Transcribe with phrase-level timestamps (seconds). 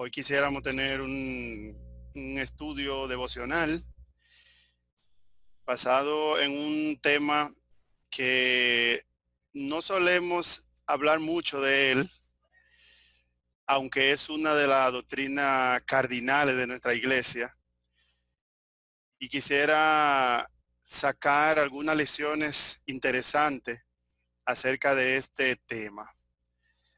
[0.00, 1.74] Hoy quisiéramos tener un,
[2.14, 3.84] estudio devocional
[5.64, 7.50] basado en un tema
[8.08, 9.04] que
[9.52, 12.10] no solemos hablar mucho de él,
[13.66, 17.58] aunque es una de las doctrinas cardinales de nuestra iglesia.
[19.18, 20.48] Y quisiera
[20.84, 23.80] sacar algunas lecciones interesantes
[24.44, 26.14] acerca de este tema.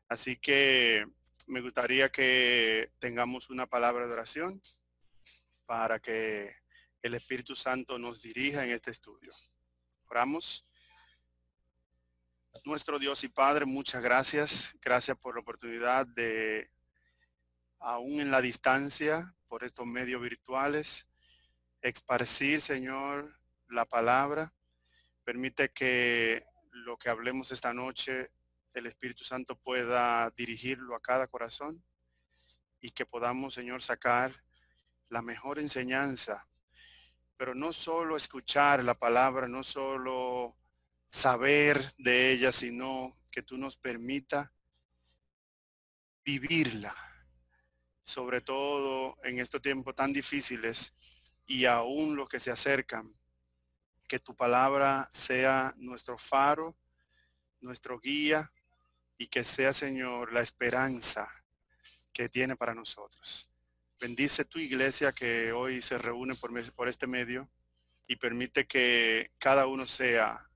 [0.06, 1.06] Así que
[1.50, 4.62] me gustaría que tengamos una palabra de oración
[5.66, 6.54] para que
[7.02, 9.32] el Espíritu Santo nos dirija en este estudio.
[10.08, 10.64] Oramos.
[12.64, 14.76] Nuestro Dios y Padre, muchas gracias.
[14.80, 16.70] Gracias por la oportunidad de,
[17.80, 21.08] aún en la distancia, por estos medios virtuales,
[21.82, 24.54] esparcir, Señor, la palabra.
[25.24, 28.30] Permite que lo que hablemos esta noche
[28.78, 31.82] el Espíritu Santo pueda dirigirlo a cada corazón
[32.80, 34.42] y que podamos, Señor, sacar
[35.08, 36.46] la mejor enseñanza.
[37.36, 40.56] Pero no solo escuchar la palabra, no solo
[41.10, 44.52] saber de ella, sino que tú nos permita
[46.24, 46.94] vivirla,
[48.02, 50.94] sobre todo en estos tiempos tan difíciles
[51.46, 53.12] y aún los que se acercan,
[54.06, 56.76] que tu palabra sea nuestro faro,
[57.60, 58.52] nuestro guía
[59.20, 61.30] y que sea, Señor, la esperanza
[62.10, 63.50] que tiene para nosotros.
[64.00, 67.46] Bendice tu iglesia que hoy se reúne por, este medio
[68.08, 70.48] y permite que cada uno sea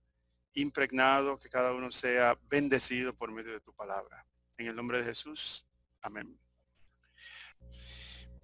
[0.55, 4.27] impregnado, que cada uno sea bendecido por medio de tu palabra.
[4.57, 5.67] En el nombre de Jesús.
[6.01, 6.41] Amén.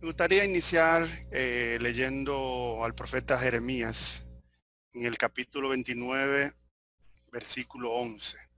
[0.00, 4.26] Me gustaría iniciar eh, leyendo al profeta Jeremías
[4.92, 6.52] en el capítulo 29,
[7.32, 8.49] versículo 11.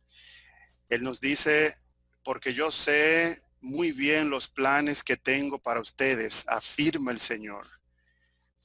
[0.92, 1.74] Él nos dice,
[2.22, 7.66] porque yo sé muy bien los planes que tengo para ustedes, afirma el Señor.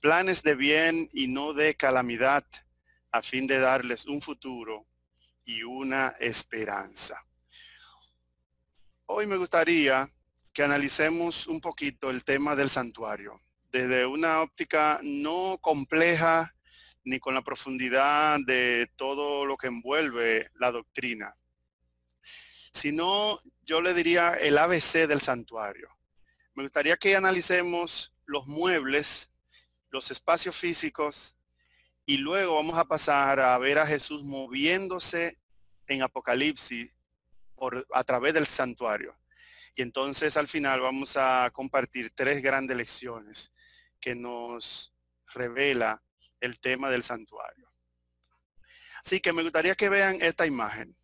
[0.02, 2.44] Planes de bien y no de calamidad,
[3.12, 4.86] a fin de darles un futuro
[5.46, 7.26] y una esperanza.
[9.06, 10.12] Hoy me gustaría
[10.52, 13.40] que analicemos un poquito el tema del santuario,
[13.72, 16.54] desde una óptica no compleja
[17.06, 21.34] ni con la profundidad de todo lo que envuelve la doctrina,
[22.78, 25.90] sino yo le diría el ABC del santuario.
[26.54, 29.32] Me gustaría que analicemos los muebles,
[29.90, 31.36] los espacios físicos,
[32.06, 35.40] y luego vamos a pasar a ver a Jesús moviéndose
[35.88, 36.94] en Apocalipsis
[37.94, 39.18] a través del santuario.
[39.76, 43.52] Y entonces al final vamos a compartir tres grandes lecciones
[44.00, 44.94] que nos
[45.34, 46.04] revela
[46.40, 47.72] el tema del santuario.
[49.04, 50.96] Así que me gustaría que vean esta imagen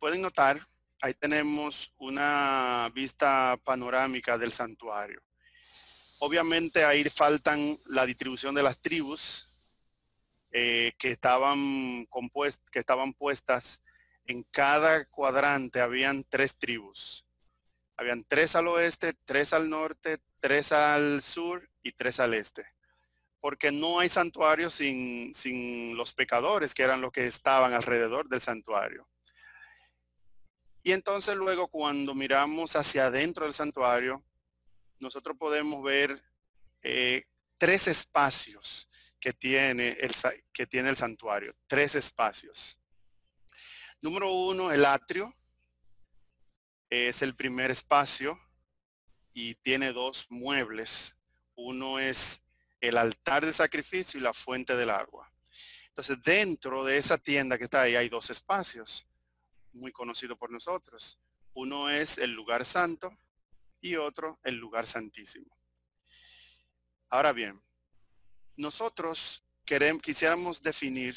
[0.00, 0.66] pueden notar,
[1.02, 5.20] ahí tenemos una vista panorámica del santuario.
[6.20, 9.46] Obviamente ahí faltan la distribución de las tribus
[10.50, 12.08] eh, que, estaban
[12.72, 13.80] que estaban puestas
[14.26, 17.26] en cada cuadrante, habían tres tribus.
[17.96, 22.64] Habían tres al oeste, tres al norte, tres al sur y tres al este.
[23.40, 28.40] Porque no hay santuario sin, sin los pecadores, que eran los que estaban alrededor del
[28.40, 29.06] santuario.
[30.82, 34.24] Y entonces luego cuando miramos hacia adentro del santuario,
[34.98, 36.22] nosotros podemos ver
[36.82, 37.24] eh,
[37.58, 40.12] tres espacios que tiene, el,
[40.52, 42.78] que tiene el santuario, tres espacios.
[44.00, 45.34] Número uno, el atrio.
[46.88, 48.40] Es el primer espacio
[49.32, 51.16] y tiene dos muebles.
[51.54, 52.42] Uno es
[52.80, 55.30] el altar de sacrificio y la fuente del agua.
[55.88, 59.06] Entonces, dentro de esa tienda que está ahí hay dos espacios
[59.72, 61.18] muy conocido por nosotros.
[61.52, 63.16] Uno es el lugar santo
[63.80, 65.56] y otro el lugar santísimo.
[67.08, 67.60] Ahora bien,
[68.56, 71.16] nosotros queremos, quisiéramos definir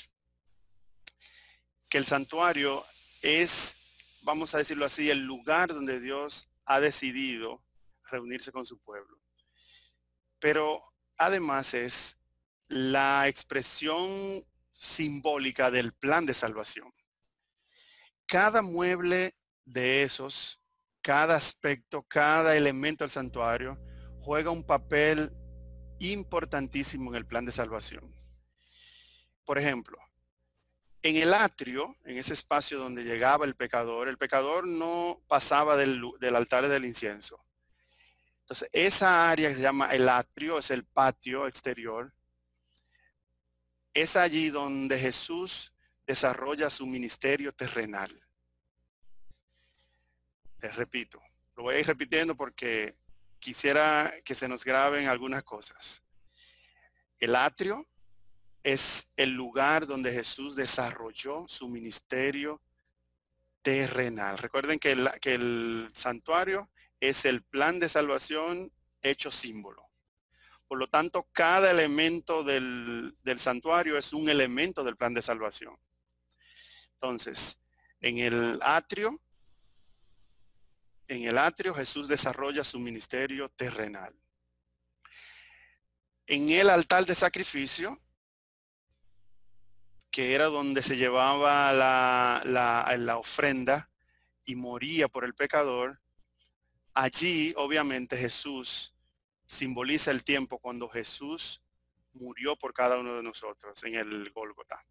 [1.90, 2.84] que el santuario
[3.22, 3.78] es,
[4.24, 7.63] vamos a decirlo así, el lugar donde Dios ha decidido
[8.10, 9.19] reunirse con su pueblo.
[10.39, 10.81] Pero
[11.18, 12.18] además es
[12.68, 14.44] la expresión
[14.74, 16.92] simbólica del plan de salvación
[18.33, 19.31] cada mueble
[19.63, 20.59] de esos,
[21.03, 23.77] cada aspecto, cada elemento del santuario
[24.21, 25.31] juega un papel
[26.00, 28.12] importantísimo en el plan de salvación.
[29.45, 30.00] Por ejemplo,
[31.03, 36.01] en el atrio, en ese espacio donde llegaba el pecador, el pecador no pasaba del,
[36.35, 37.39] altar del incienso.
[38.39, 42.12] Entonces, esa área que se llama el atrio, es el patio exterior,
[43.94, 45.73] es allí donde Jesús
[46.06, 48.12] desarrolla su ministerio terrenal.
[50.60, 51.22] Te repito,
[51.56, 52.96] Lo voy a ir repitiendo porque
[53.40, 56.02] quisiera que se nos graben algunas cosas.
[57.20, 57.86] El atrio
[58.64, 62.62] es el lugar donde Jesús desarrolló su ministerio
[63.62, 64.38] terrenal.
[64.38, 66.70] Recuerden que el, que el santuario
[67.00, 68.72] es el plan de salvación
[69.02, 69.84] hecho símbolo.
[70.68, 75.78] Por lo tanto, cada elemento del, del, santuario es un elemento del plan de salvación.
[77.04, 77.60] Entonces,
[78.00, 79.20] en el atrio,
[81.10, 84.16] en el atrio Jesús desarrolla su ministerio terrenal.
[86.26, 88.00] En el altar de sacrificio,
[90.12, 93.90] que era donde se llevaba la, la, ofrenda
[94.46, 96.00] y moría por el pecador,
[96.94, 98.96] allí obviamente Jesús
[99.46, 101.62] simboliza el tiempo cuando Jesús
[102.14, 104.86] murió por cada uno de nosotros en el Gólgota.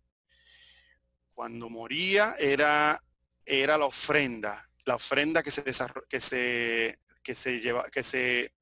[1.35, 3.03] Cuando moría era,
[3.45, 5.65] era la ofrenda, la ofrenda que se,
[6.09, 8.53] que se, que se, lleva, que se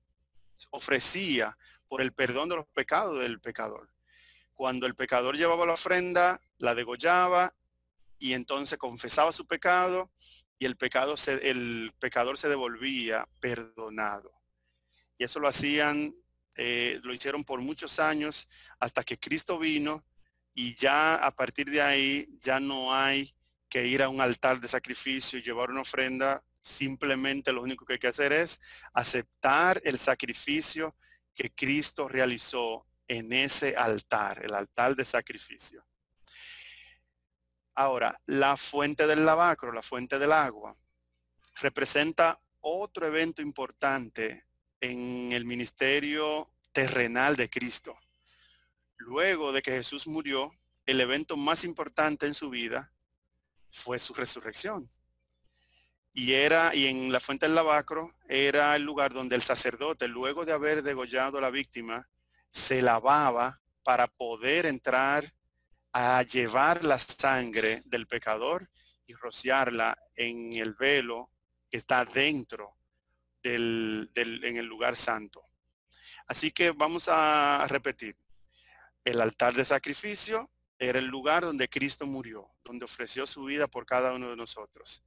[0.70, 1.56] ofrecía
[1.88, 3.92] por el perdón de los pecados del pecador.
[4.54, 7.54] Cuando el pecador llevaba la ofrenda, la degollaba
[8.18, 10.12] y entonces confesaba su pecado
[10.58, 14.30] y el, pecado se, el pecador se devolvía perdonado.
[15.16, 16.14] Y eso lo hacían,
[16.56, 18.46] eh, lo hicieron por muchos años
[18.78, 20.04] hasta que Cristo vino
[20.54, 23.34] y ya a partir de ahí ya no hay
[23.68, 26.42] que ir a un altar de sacrificio y llevar una ofrenda.
[26.60, 28.60] Simplemente lo único que hay que hacer es
[28.92, 30.96] aceptar el sacrificio
[31.34, 35.84] que Cristo realizó en ese altar, el altar de sacrificio.
[37.74, 40.76] Ahora, la fuente del lavacro, la fuente del agua,
[41.60, 44.44] representa otro evento importante
[44.80, 47.96] en el ministerio terrenal de Cristo.
[49.00, 50.52] Luego de que Jesús murió,
[50.84, 52.92] el evento más importante en su vida
[53.70, 54.90] fue su resurrección.
[56.12, 60.44] Y era, y en la fuente del lavacro, era el lugar donde el sacerdote, luego
[60.44, 62.10] de haber degollado a la víctima,
[62.50, 65.32] se lavaba para poder entrar
[65.92, 68.68] a llevar la sangre del pecador
[69.06, 71.30] y rociarla en el velo
[71.70, 72.76] que está dentro
[73.42, 75.42] del, del, en el lugar santo.
[76.26, 78.14] Así que vamos a repetir.
[79.04, 83.86] El altar de sacrificio era el lugar donde Cristo murió, donde ofreció su vida por
[83.86, 85.04] cada uno de nosotros.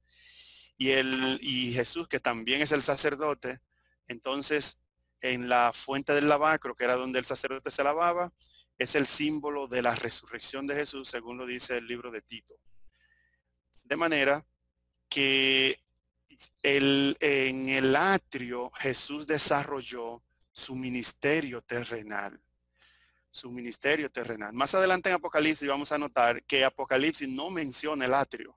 [0.76, 3.60] Y, el, y Jesús, que también es el sacerdote,
[4.08, 4.80] entonces
[5.20, 8.32] en la fuente del lavacro, que era donde el sacerdote se lavaba,
[8.78, 12.54] es el símbolo de la resurrección de Jesús, según lo dice el libro de Tito.
[13.84, 14.44] De manera
[15.08, 15.80] que
[16.62, 22.43] el, en el atrio Jesús desarrolló su ministerio terrenal.
[23.34, 24.52] Su ministerio terrenal.
[24.52, 28.56] Más adelante en Apocalipsis vamos a notar que Apocalipsis no menciona el atrio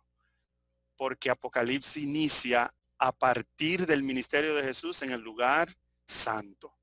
[0.96, 5.76] porque Apocalipsis inicia a partir del ministerio de Jesús en el lugar
[6.06, 6.76] santo.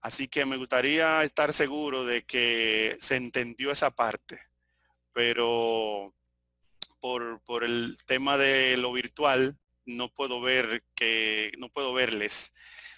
[0.00, 4.40] Así que me gustaría estar seguro de que se entendió esa parte,
[5.12, 6.14] pero
[6.98, 12.54] por, por el tema de lo virtual no puedo ver que no puedo verles,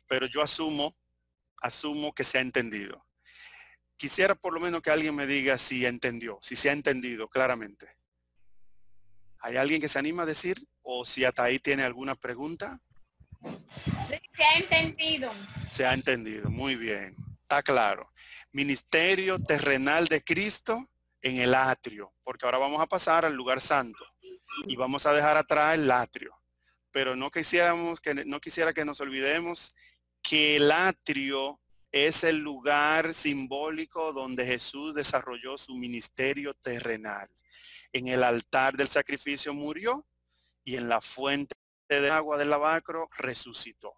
[0.06, 0.94] pero yo asumo
[1.62, 3.04] asumo que se ha entendido.
[4.00, 7.86] Quisiera por lo menos que alguien me diga si entendió, si se ha entendido claramente.
[9.40, 10.56] ¿Hay alguien que se anima a decir?
[10.80, 12.80] O si hasta ahí tiene alguna pregunta.
[14.08, 15.30] Sí, se ha entendido.
[15.68, 17.14] Se ha entendido, muy bien.
[17.42, 18.10] Está claro.
[18.52, 20.88] Ministerio terrenal de Cristo
[21.20, 24.02] en el atrio, porque ahora vamos a pasar al lugar santo
[24.66, 26.34] y vamos a dejar atrás el atrio.
[26.90, 29.76] Pero no quisiéramos que no quisiera que nos olvidemos
[30.22, 31.60] que el atrio
[31.92, 37.28] es el lugar simbólico donde Jesús desarrolló su ministerio terrenal
[37.92, 40.06] en el altar del sacrificio murió
[40.64, 41.54] y en la fuente
[41.88, 43.94] de agua del lavacro resucitó.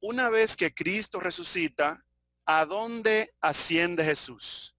[0.00, 2.04] Una vez que Cristo resucita,
[2.46, 4.74] ¿a dónde asciende Jesús?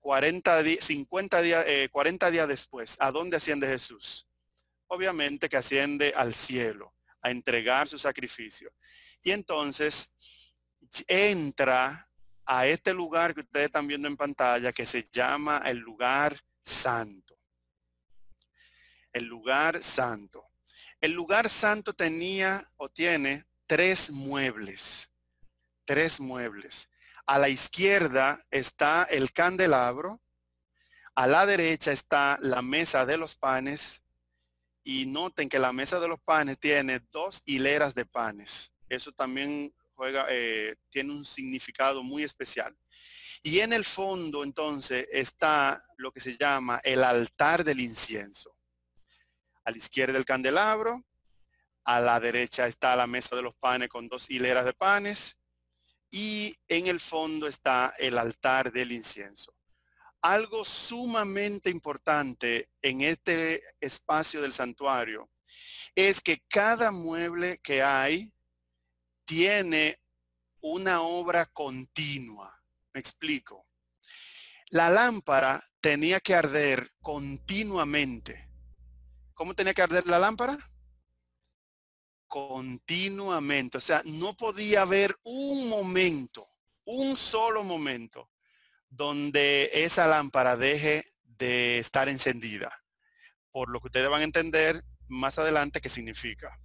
[0.00, 4.26] 40, 50 días, 40 días después, ¿a dónde asciende Jesús?
[4.86, 8.72] Obviamente que asciende al cielo, a entregar su sacrificio.
[9.22, 10.14] Y entonces
[11.06, 12.08] entra
[12.44, 17.28] a este lugar que ustedes están viendo en pantalla, que se llama el lugar santo
[19.12, 20.46] el lugar santo.
[21.00, 25.10] El lugar santo tenía o tiene tres muebles,
[25.84, 26.90] tres muebles.
[27.26, 30.20] A la izquierda está el candelabro,
[31.14, 34.02] a la derecha está la mesa de los panes
[34.82, 38.72] y noten que la mesa de los panes tiene dos hileras de panes.
[38.88, 42.72] Eso también juega, eh, tiene un significado muy especial.
[43.42, 48.54] Y en el fondo entonces está lo que se llama el altar del incienso
[49.64, 51.04] a la izquierda el candelabro,
[51.84, 55.36] A la derecha está la mesa de los panes con dos hileras de panes.
[56.10, 59.54] Y en el fondo está el altar del incienso.
[60.22, 65.30] Algo sumamente importante en este espacio del santuario
[65.94, 68.32] es que cada mueble que hay
[69.28, 70.00] tiene
[70.62, 72.62] una obra continua.
[72.94, 73.66] Me explico.
[74.70, 78.48] La lámpara tenía que arder continuamente.
[79.34, 80.58] ¿Cómo tenía que arder la lámpara?
[82.26, 83.76] Continuamente.
[83.76, 86.48] O sea, no podía haber un momento,
[86.84, 88.30] un solo momento,
[88.88, 92.82] donde esa lámpara deje de estar encendida.
[93.50, 96.58] Por lo que ustedes van a entender más adelante qué significa.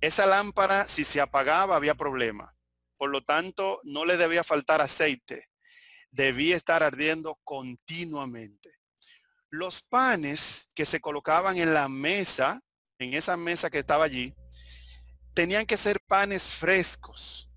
[0.00, 2.56] Esa lámpara, si se apagaba, había problema.
[2.96, 5.50] Por lo tanto, no le debía faltar aceite.
[6.10, 8.70] Debía estar ardiendo continuamente.
[9.50, 12.62] Los panes que se colocaban en la mesa,
[12.98, 14.34] en esa mesa que estaba allí,
[15.34, 17.50] tenían que ser panes frescos.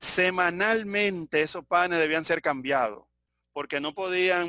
[0.00, 3.04] Semanalmente esos panes debían ser cambiados,
[3.52, 4.48] porque no podían,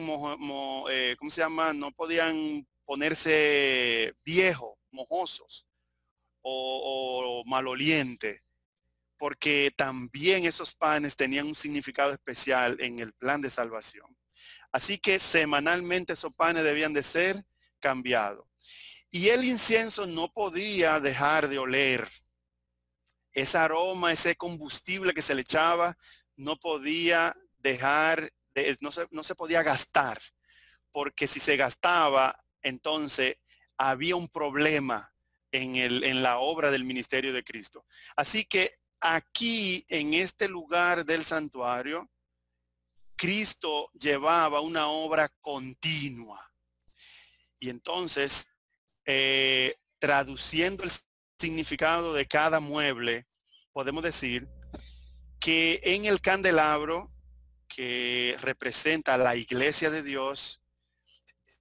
[0.89, 1.73] eh, ¿cómo se llama?
[1.73, 5.67] No podían ponerse viejos, mojosos
[6.43, 8.43] o, maloliente,
[9.17, 14.15] porque también esos panes tenían un significado especial en el plan de salvación.
[14.71, 17.45] Así que semanalmente esos panes debían de ser
[17.79, 18.45] cambiados.
[19.09, 22.09] Y el incienso no podía dejar de oler.
[23.31, 25.97] Ese aroma, ese combustible que se le echaba,
[26.35, 30.19] no podía dejar, de, no, se, no se podía gastar.
[30.91, 33.37] Porque si se gastaba, entonces
[33.77, 35.12] había un problema
[35.53, 37.85] en, el, en la obra del ministerio de Cristo.
[38.17, 42.09] Así que aquí, en este lugar del santuario,
[43.15, 46.51] Cristo llevaba una obra continua.
[47.59, 48.49] Y entonces,
[49.05, 50.91] eh, traduciendo el
[51.39, 53.27] significado de cada mueble,
[53.71, 54.47] podemos decir
[55.39, 57.11] que en el candelabro
[57.67, 60.61] que representa la iglesia de Dios,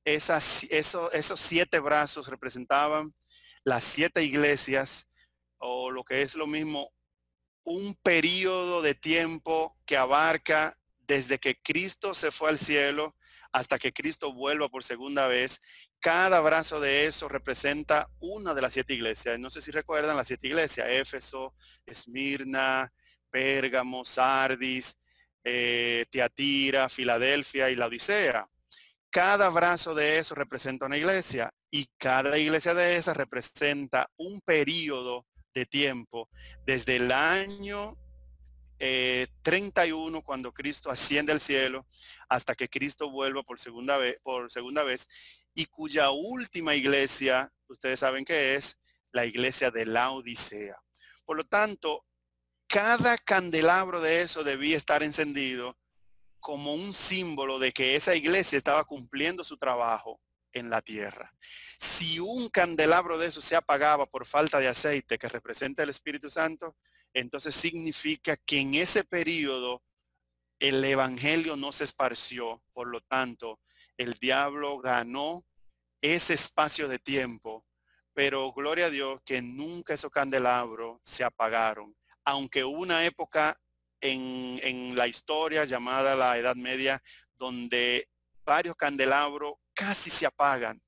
[0.04, 3.14] esas, esos siete brazos representaban
[3.64, 5.08] las siete iglesias,
[5.58, 6.92] o lo que es lo mismo,
[7.64, 13.14] un periodo de tiempo que abarca desde que Cristo se fue al cielo
[13.52, 15.60] hasta que Cristo vuelva por segunda vez.
[16.00, 19.38] Cada brazo de eso representa una de las siete iglesias.
[19.38, 21.54] No sé si recuerdan las siete iglesias, Éfeso,
[21.86, 22.92] Esmirna,
[23.30, 24.96] Pérgamo, Sardis,
[25.44, 28.48] eh, Teatira, Filadelfia y la Odisea.
[29.10, 35.26] Cada brazo de eso representa una iglesia y cada iglesia de esas representa un periodo
[35.54, 36.28] de tiempo
[36.66, 37.96] desde el año
[38.78, 41.86] 31 eh, cuando Cristo asciende al cielo
[42.28, 45.08] hasta que Cristo vuelva por segunda vez por segunda vez
[45.54, 48.78] y cuya última iglesia ustedes saben que es
[49.10, 50.76] la iglesia de la Odisea.
[51.24, 52.04] Por lo tanto,
[52.66, 55.78] cada candelabro de eso debía estar encendido
[56.40, 60.20] como un símbolo de que esa iglesia estaba cumpliendo su trabajo
[60.52, 61.34] en la tierra.
[61.78, 66.30] Si un candelabro de eso se apagaba por falta de aceite que representa el Espíritu
[66.30, 66.76] Santo,
[67.14, 69.82] entonces significa que en ese periodo
[70.58, 72.62] el Evangelio no se esparció.
[72.72, 73.60] Por lo tanto,
[73.96, 75.44] el diablo ganó
[76.00, 77.66] ese espacio de tiempo.
[78.14, 81.96] Pero gloria a Dios que nunca esos candelabros se apagaron.
[82.24, 83.58] Aunque hubo una época
[84.00, 87.02] en, en la historia llamada la Edad Media
[87.34, 88.08] donde
[88.44, 90.80] varios candelabros casi se apagan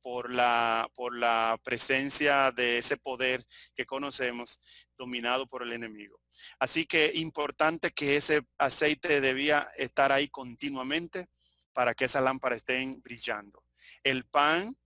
[0.00, 3.44] por la, por la presencia de ese poder
[3.74, 4.60] que conocemos
[4.96, 6.20] dominado por el enemigo.
[6.58, 11.28] Así que importante que ese aceite debía estar ahí continuamente
[11.72, 13.64] para que esa lámpara estén brillando.
[14.02, 14.76] El pan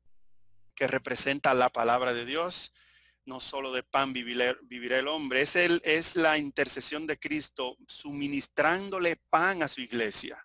[0.74, 2.72] que representa la palabra de Dios,
[3.26, 4.56] no solo de pan vivirá,
[4.98, 10.44] el hombre, es, el, es la intercesión de Cristo suministrándole pan a su iglesia,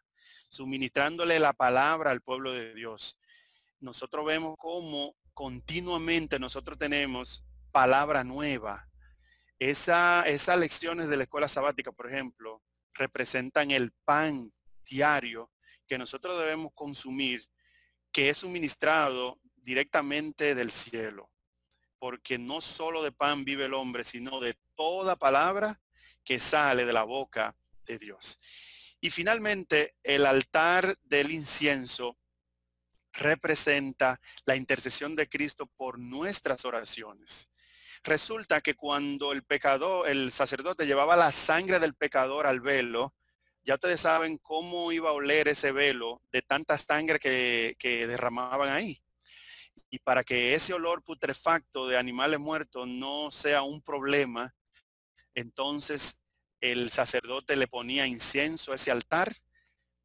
[0.50, 3.20] suministrándole la palabra al pueblo de Dios
[3.82, 8.89] nosotros vemos cómo continuamente nosotros tenemos palabra nueva.
[9.58, 12.62] Esa, esas lecciones de la escuela sabática, por ejemplo,
[12.94, 14.51] representan el pan
[14.86, 15.51] diario
[15.88, 17.44] que nosotros debemos consumir,
[18.12, 21.29] que es suministrado directamente del cielo.
[21.98, 25.82] Porque no solo de pan vive el hombre, sino de toda palabra
[26.24, 28.39] que sale de la boca de Dios.
[29.01, 32.18] Y finalmente, el altar del incienso
[33.13, 37.50] representa la intercesión de Cristo por nuestras oraciones.
[38.03, 43.13] Resulta que cuando el pecador, el sacerdote llevaba la sangre del pecador al velo,
[43.63, 48.70] ya ustedes saben cómo iba a oler ese velo de tanta sangre que, que derramaban
[48.70, 49.01] ahí.
[49.89, 54.56] Y para que ese olor putrefacto de animales muertos no sea un problema,
[55.36, 56.20] entonces
[56.62, 59.36] el sacerdote le ponía incienso a ese altar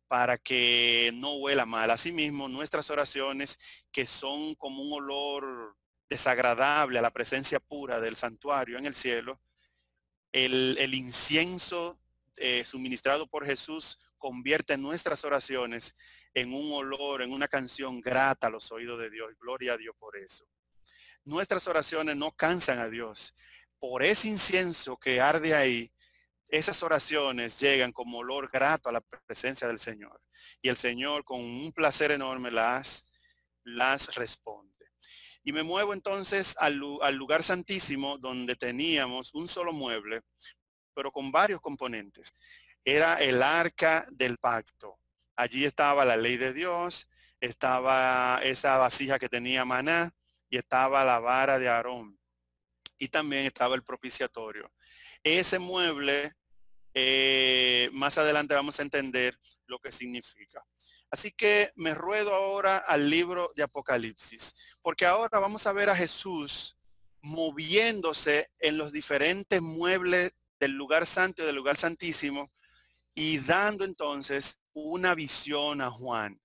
[0.07, 1.91] para que no huela mal.
[1.91, 3.59] Asimismo, nuestras oraciones,
[3.91, 5.77] que son como un olor
[6.09, 9.41] desagradable a la presencia pura del santuario en el cielo,
[10.33, 11.99] el, incienso
[12.37, 15.95] eh, suministrado por Jesús convierte nuestras oraciones
[16.35, 19.31] en un olor, en una canción grata a los oídos de Dios.
[19.41, 20.45] Gloria a Dios por eso.
[21.25, 23.35] Nuestras oraciones no cansan a Dios.
[23.79, 25.93] Por ese incienso que arde ahí,
[26.57, 30.21] esas oraciones llegan como olor grato a la presencia del Señor.
[30.63, 33.07] Y el Señor con un placer enorme las,
[33.65, 34.73] las responde.
[35.43, 40.23] Y me muevo entonces al, al, lugar santísimo donde teníamos un solo mueble,
[40.95, 42.33] pero con varios componentes.
[42.85, 45.01] Era el arca del pacto.
[45.35, 47.09] Allí estaba la ley de Dios,
[47.41, 50.15] estaba esa vasija que tenía maná
[50.49, 52.17] y estaba la vara de Aarón.
[52.97, 54.71] Y también estaba el propiciatorio.
[55.25, 56.33] Ese mueble,
[56.95, 60.65] eh, más adelante vamos a entender lo que significa.
[61.11, 65.97] Así que me ruedo ahora al libro de Apocalipsis, porque ahora vamos a ver a
[65.97, 66.77] Jesús
[67.21, 72.53] moviéndose en los diferentes muebles del lugar santo y del lugar santísimo
[73.15, 76.41] y dando entonces una visión a Juan,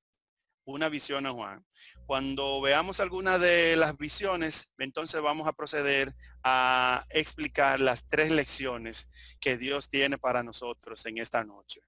[0.73, 1.65] una visión a Juan.
[2.05, 9.09] Cuando veamos alguna de las visiones, entonces vamos a proceder a explicar las tres lecciones
[9.39, 11.81] que Dios tiene para nosotros en esta noche.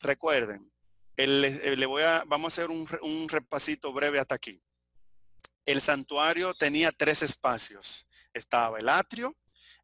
[0.00, 0.72] Recuerden,
[1.16, 4.62] le voy a, vamos a hacer un, un repasito breve hasta aquí.
[5.66, 8.06] El santuario tenía tres espacios.
[8.32, 9.36] Estaba el atrio,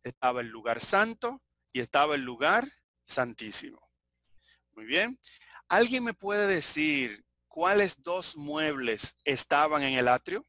[0.03, 1.43] estaba el lugar santo
[1.73, 2.71] y estaba el lugar
[3.07, 3.81] santísimo.
[4.73, 5.19] Muy bien.
[5.69, 7.24] ¿Alguien me puede decir
[7.55, 10.45] cuáles dos muebles estaban en el atrio?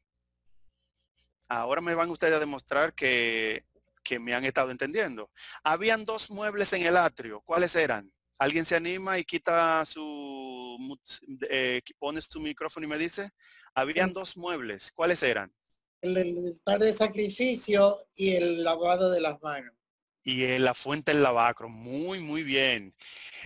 [1.48, 3.64] Ahora me van ustedes a demostrar que,
[4.02, 5.30] que me han estado entendiendo.
[5.62, 7.42] Habían dos muebles en el atrio.
[7.42, 8.12] ¿Cuáles eran?
[8.40, 10.98] ¿Alguien se anima y quita su,
[11.48, 13.30] eh, pone su micrófono y me dice?
[13.72, 14.90] Habían dos muebles.
[14.90, 15.54] ¿Cuáles eran?
[16.00, 19.72] El, altar de sacrificio y el lavado de las manos.
[20.24, 21.68] Y en la fuente del lavacro.
[21.68, 22.96] Muy, muy bien.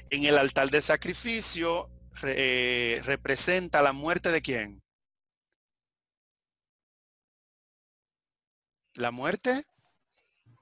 [0.08, 1.90] En el altar de sacrificio
[2.22, 4.82] eh, representa la muerte de quién?
[8.94, 9.64] ¿La muerte?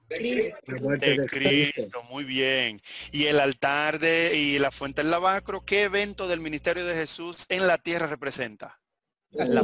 [0.09, 2.01] De Cristo.
[2.03, 2.81] muy bien.
[3.11, 7.45] Y el altar de y la fuente del lavacro, ¿qué evento del ministerio de Jesús
[7.49, 8.79] en la tierra representa?
[9.31, 9.61] La,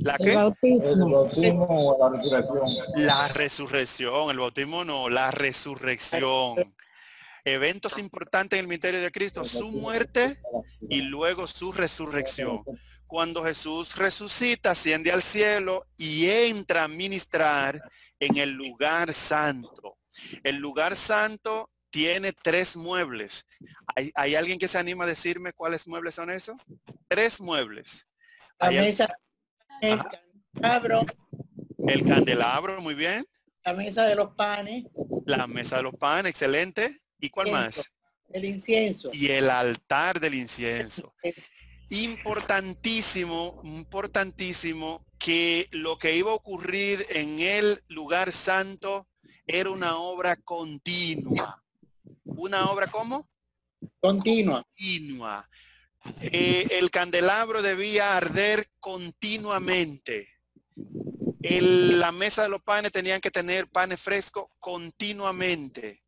[0.00, 0.30] ¿La qué?
[0.30, 1.66] El bautismo.
[1.68, 3.06] o la resurrección.
[3.06, 6.74] La resurrección, el bautismo no, la resurrección.
[7.44, 10.40] Eventos importantes en el ministerio de Cristo, su muerte
[10.88, 12.62] y luego su resurrección
[13.08, 17.82] cuando Jesús resucita, asciende al cielo y entra a ministrar
[18.20, 19.98] en el lugar santo.
[20.44, 23.46] El lugar santo tiene tres muebles.
[24.14, 26.66] ¿Hay, alguien que se anima a decirme cuáles muebles son esos?
[27.08, 28.04] Tres muebles.
[28.60, 29.08] La mesa,
[29.80, 31.06] el candelabro.
[31.78, 33.26] El candelabro, muy bien.
[33.64, 34.84] La mesa de los panes.
[35.24, 36.98] La mesa de los panes, excelente.
[37.20, 37.90] ¿Y cuál más?
[38.30, 39.08] El incienso.
[39.12, 41.14] Y el altar del incienso.
[41.90, 49.08] importantísimo, importantísimo que lo que iba a ocurrir en el lugar santo
[49.46, 51.62] era una obra continua.
[52.24, 53.26] ¿Una obra cómo?
[54.00, 54.62] Continua.
[54.62, 55.48] Continua.
[56.30, 60.28] Eh, el candelabro debía arder continuamente.
[61.40, 66.00] la mesa de los panes tenían que tener panes frescos continuamente.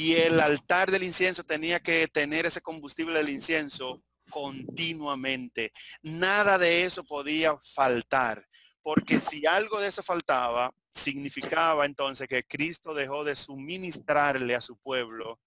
[0.00, 5.72] Y el altar del incienso tenía que tener ese combustible del incienso continuamente.
[6.02, 8.48] Nada de eso podía faltar,
[8.80, 14.78] porque si algo de eso faltaba, significaba entonces que Cristo dejó de suministrarle a su
[14.78, 15.38] pueblo,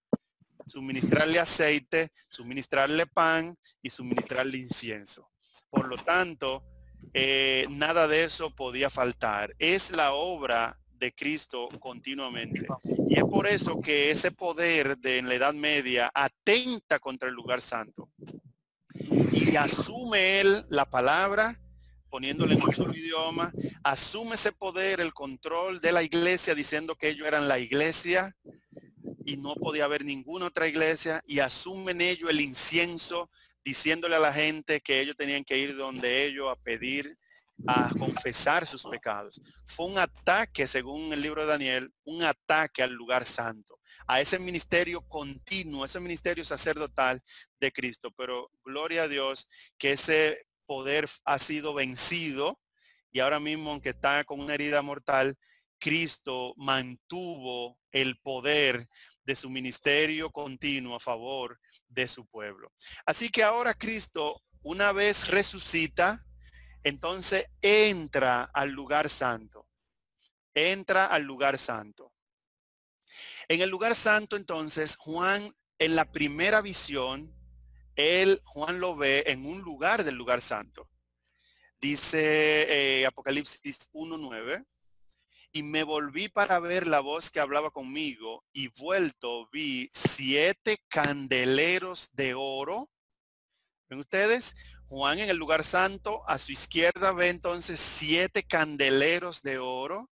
[0.68, 5.32] suministrarle aceite, suministrarle pan y suministrarle incienso.
[5.72, 6.64] Por lo tanto,
[7.16, 9.56] eh, nada de eso podía faltar.
[9.58, 12.66] Es la obra de Cristo continuamente.
[13.10, 17.36] Y es por eso que ese poder de en la Edad Media atenta contra el
[17.36, 18.10] lugar santo
[19.32, 21.60] y asume él la palabra
[22.14, 23.52] poniéndole en un solo idioma,
[23.84, 28.36] asume ese poder, el control de la iglesia, diciendo que ellos eran la iglesia
[29.26, 33.30] y no podía haber ninguna otra iglesia, y asumen ellos el incienso,
[33.66, 37.18] diciéndole a la gente que ellos tenían que ir donde ellos a pedir,
[37.68, 39.42] a confesar sus pecados.
[39.68, 44.40] Fue un ataque, según el libro de Daniel, un ataque al lugar santo a ese
[44.40, 47.22] ministerio continuo, ese ministerio sacerdotal
[47.60, 48.12] de Cristo.
[48.12, 52.60] Pero gloria a Dios que ese poder ha sido vencido
[53.12, 55.38] y ahora mismo, aunque está con una herida mortal,
[55.80, 58.88] Cristo mantuvo el poder
[59.24, 62.72] de su ministerio continuo a favor de su pueblo.
[63.06, 66.26] Así que ahora Cristo, una vez resucita,
[66.84, 69.68] entonces entra al lugar santo.
[70.54, 72.14] Entra al lugar santo.
[73.48, 77.34] En el lugar santo, entonces, Juan, en la primera visión,
[77.96, 80.90] él, Juan lo ve en un lugar del lugar santo.
[81.80, 84.66] Dice eh, Apocalipsis 1.9,
[85.52, 92.10] y me volví para ver la voz que hablaba conmigo y vuelto vi siete candeleros
[92.14, 92.90] de oro.
[93.88, 94.56] ¿Ven ustedes?
[94.94, 100.12] Juan en el lugar santo, a su izquierda ve entonces siete candeleros de oro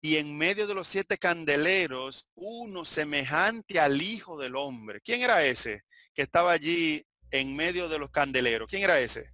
[0.00, 5.02] y en medio de los siete candeleros uno semejante al Hijo del Hombre.
[5.02, 5.82] ¿Quién era ese
[6.14, 8.68] que estaba allí en medio de los candeleros?
[8.70, 9.30] ¿Quién era ese?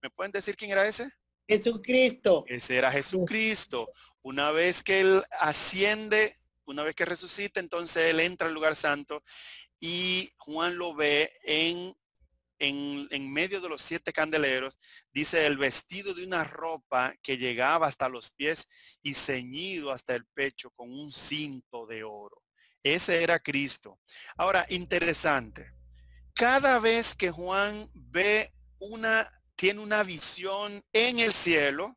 [0.00, 1.10] ¿Me pueden decir quién era ese?
[1.48, 2.44] Jesucristo.
[2.46, 3.90] Ese era Jesucristo.
[4.22, 9.24] Una vez que Él asciende, una vez que resucita, entonces Él entra al lugar santo
[9.80, 11.92] y Juan lo ve en,
[12.58, 14.78] en, medio de los siete candeleros.
[15.12, 18.68] Dice el vestido de una ropa que llegaba hasta los pies
[19.02, 22.42] y ceñido hasta el pecho con un cinto de oro.
[22.82, 23.98] Ese era Cristo.
[24.36, 25.72] Ahora, interesante.
[26.34, 31.96] Cada vez que Juan ve una tiene una visión en el cielo,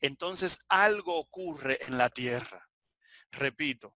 [0.00, 2.68] entonces algo ocurre en la tierra.
[3.32, 3.96] Repito,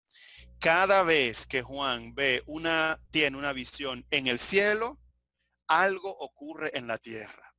[0.60, 5.01] cada vez que Juan ve una, tiene una visión en el cielo,
[5.71, 7.55] algo ocurre en la tierra.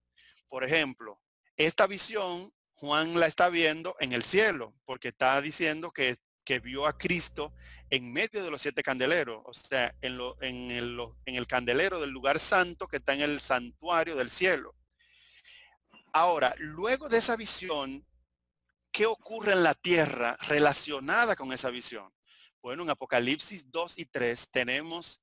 [0.49, 1.21] Por ejemplo,
[1.57, 6.87] esta visión Juan la está viendo en el cielo, porque está diciendo que, que vio
[6.87, 7.55] a Cristo
[7.89, 12.01] en medio de los siete candeleros, o sea, en, lo, en, el, en el candelero
[12.01, 14.75] del lugar santo que está en el santuario del cielo.
[16.13, 18.07] Ahora, luego de esa visión,
[18.91, 22.13] ¿qué ocurre en la tierra relacionada con esa visión?
[22.61, 25.22] Bueno, en Apocalipsis 2 y 3 tenemos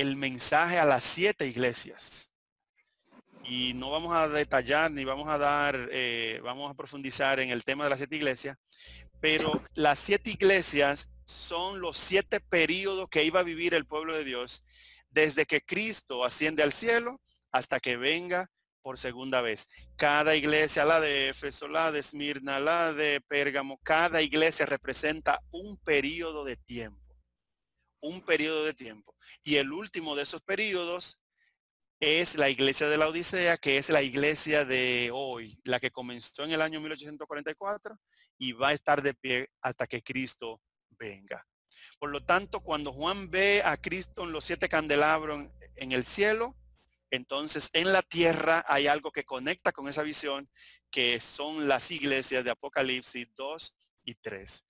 [0.00, 2.30] el mensaje a las siete iglesias.
[3.42, 7.64] Y no vamos a detallar ni vamos a dar, eh, vamos a profundizar en el
[7.64, 8.56] tema de las siete iglesias,
[9.20, 14.24] pero las siete iglesias son los siete periodos que iba a vivir el pueblo de
[14.24, 14.62] Dios
[15.10, 19.66] desde que Cristo asciende al cielo hasta que venga por segunda vez.
[19.96, 25.76] Cada iglesia, la de Éfeso, la de Esmirna, la de Pérgamo, cada iglesia representa un
[25.76, 27.07] periodo de tiempo.
[28.00, 29.14] Un periodo de tiempo.
[29.42, 31.18] Y el último de esos periodos
[32.00, 36.44] es la iglesia de la Odisea, que es la iglesia de hoy, la que comenzó
[36.44, 37.98] en el año 1844
[38.38, 41.44] y va a estar de pie hasta que Cristo venga.
[41.98, 46.56] Por lo tanto, cuando Juan ve a Cristo en los siete candelabros en el cielo,
[47.10, 50.48] entonces, en la tierra hay algo que conecta con esa visión,
[50.90, 54.66] que son las iglesias de Apocalipsis 2 y 3.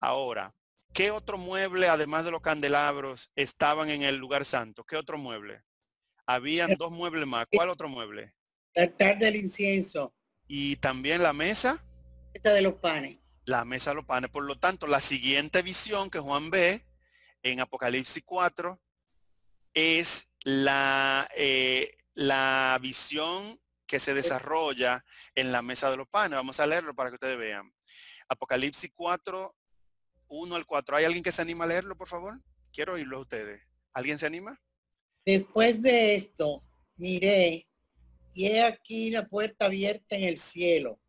[0.00, 0.54] Ahora,
[0.92, 4.84] ¿qué otro mueble, además de los candelabros, estaban en el lugar santo?
[4.84, 5.62] ¿Qué otro mueble?
[6.26, 7.46] Habían dos muebles más.
[7.50, 8.34] ¿Cuál otro mueble?
[8.74, 10.14] El altar del incienso.
[10.46, 11.84] Y también la mesa.
[12.34, 13.18] Esta de los panes.
[13.44, 14.30] La mesa de los panes.
[14.30, 16.86] Por lo tanto, la siguiente visión que Juan ve
[17.42, 18.80] en Apocalipsis 4
[19.74, 26.36] es la, eh, la visión que se desarrolla en la mesa de los panes.
[26.36, 27.72] Vamos a leerlo para que ustedes vean.
[28.28, 29.56] Apocalipsis 4,
[30.28, 30.96] 1 al 4.
[30.96, 32.40] ¿Hay alguien que se anima a leerlo, por favor?
[32.72, 33.62] Quiero oírlo a ustedes.
[33.92, 34.60] ¿Alguien se anima?
[35.24, 36.62] Después de esto,
[36.96, 37.66] miré
[38.32, 41.00] y he aquí la puerta abierta en el cielo.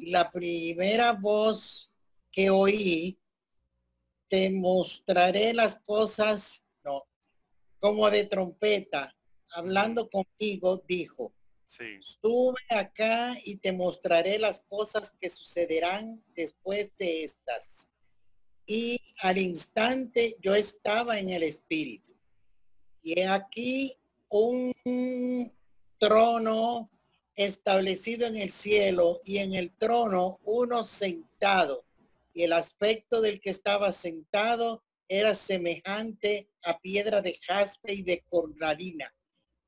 [0.00, 1.90] La primera voz
[2.32, 3.18] que oí,
[4.28, 6.64] te mostraré las cosas
[7.78, 9.14] como de trompeta,
[9.50, 11.34] hablando conmigo, dijo,
[11.66, 11.98] sí.
[12.00, 17.90] sube acá y te mostraré las cosas que sucederán después de estas.
[18.66, 22.14] Y al instante yo estaba en el espíritu.
[23.02, 23.96] Y aquí
[24.28, 24.72] un
[25.98, 26.90] trono
[27.36, 31.84] establecido en el cielo y en el trono uno sentado.
[32.32, 38.22] Y el aspecto del que estaba sentado era semejante a piedra de jaspe y de
[38.22, 39.14] cornalina.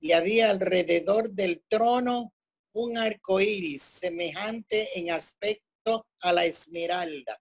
[0.01, 2.33] Y había alrededor del trono
[2.73, 7.41] un arco iris semejante en aspecto a la esmeralda.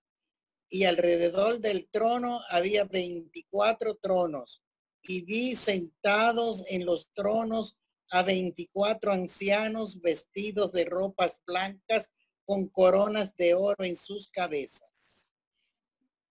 [0.69, 4.62] Y alrededor del trono había 24 tronos.
[5.04, 7.78] Y vi sentados en los tronos
[8.10, 12.12] a 24 ancianos vestidos de ropas blancas
[12.45, 14.95] con coronas de oro en sus cabezas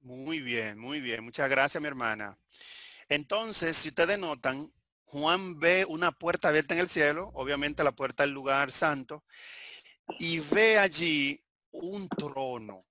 [0.04, 1.24] muy bien, muy bien.
[1.24, 2.38] Muchas gracias, mi hermana.
[3.08, 4.70] Entonces, si ustedes notan,
[5.04, 9.24] Juan ve una puerta abierta en el cielo, obviamente la puerta del lugar santo,
[10.18, 12.84] y ve allí un trono.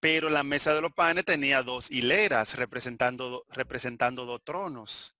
[0.00, 5.14] Pero la mesa de los panes tenía dos hileras representando, representando dos tronos.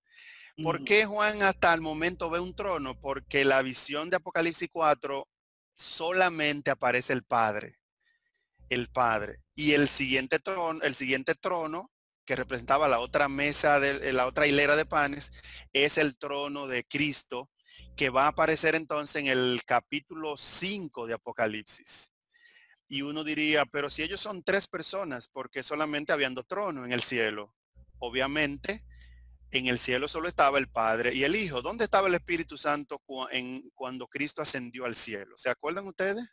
[0.61, 2.99] ¿Por qué Juan hasta el momento ve un trono?
[2.99, 5.27] Porque la visión de Apocalipsis 4
[5.75, 7.79] solamente aparece el Padre.
[8.69, 9.39] El Padre.
[9.55, 11.91] Y el siguiente trono, el siguiente trono
[12.25, 15.31] que representaba la otra mesa de la otra hilera de panes,
[15.73, 17.49] es el trono de Cristo
[17.95, 22.11] que va a aparecer entonces en el capítulo 5 de Apocalipsis.
[22.93, 26.91] Y uno diría, pero si ellos son tres personas, ¿por qué solamente habiendo trono en
[26.91, 27.55] el cielo?
[27.99, 28.83] Obviamente,
[29.49, 31.61] en el cielo solo estaba el Padre y el Hijo.
[31.61, 33.01] ¿Dónde estaba el Espíritu Santo
[33.75, 35.37] cuando Cristo ascendió al cielo?
[35.37, 36.25] ¿Se acuerdan ustedes?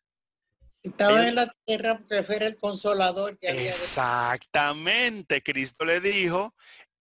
[0.82, 3.70] Estaba en la tierra porque fue el consolador que había.
[3.70, 5.44] Exactamente.
[5.44, 6.56] Cristo le dijo,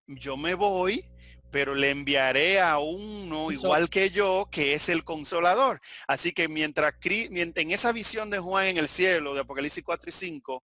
[0.06, 1.04] yo me voy,
[1.52, 5.82] pero le enviaré a uno igual que yo, que es el consolador.
[6.08, 10.12] Así que mientras, en esa visión de Juan en el cielo, de Apocalipsis 4 y
[10.12, 10.64] 5,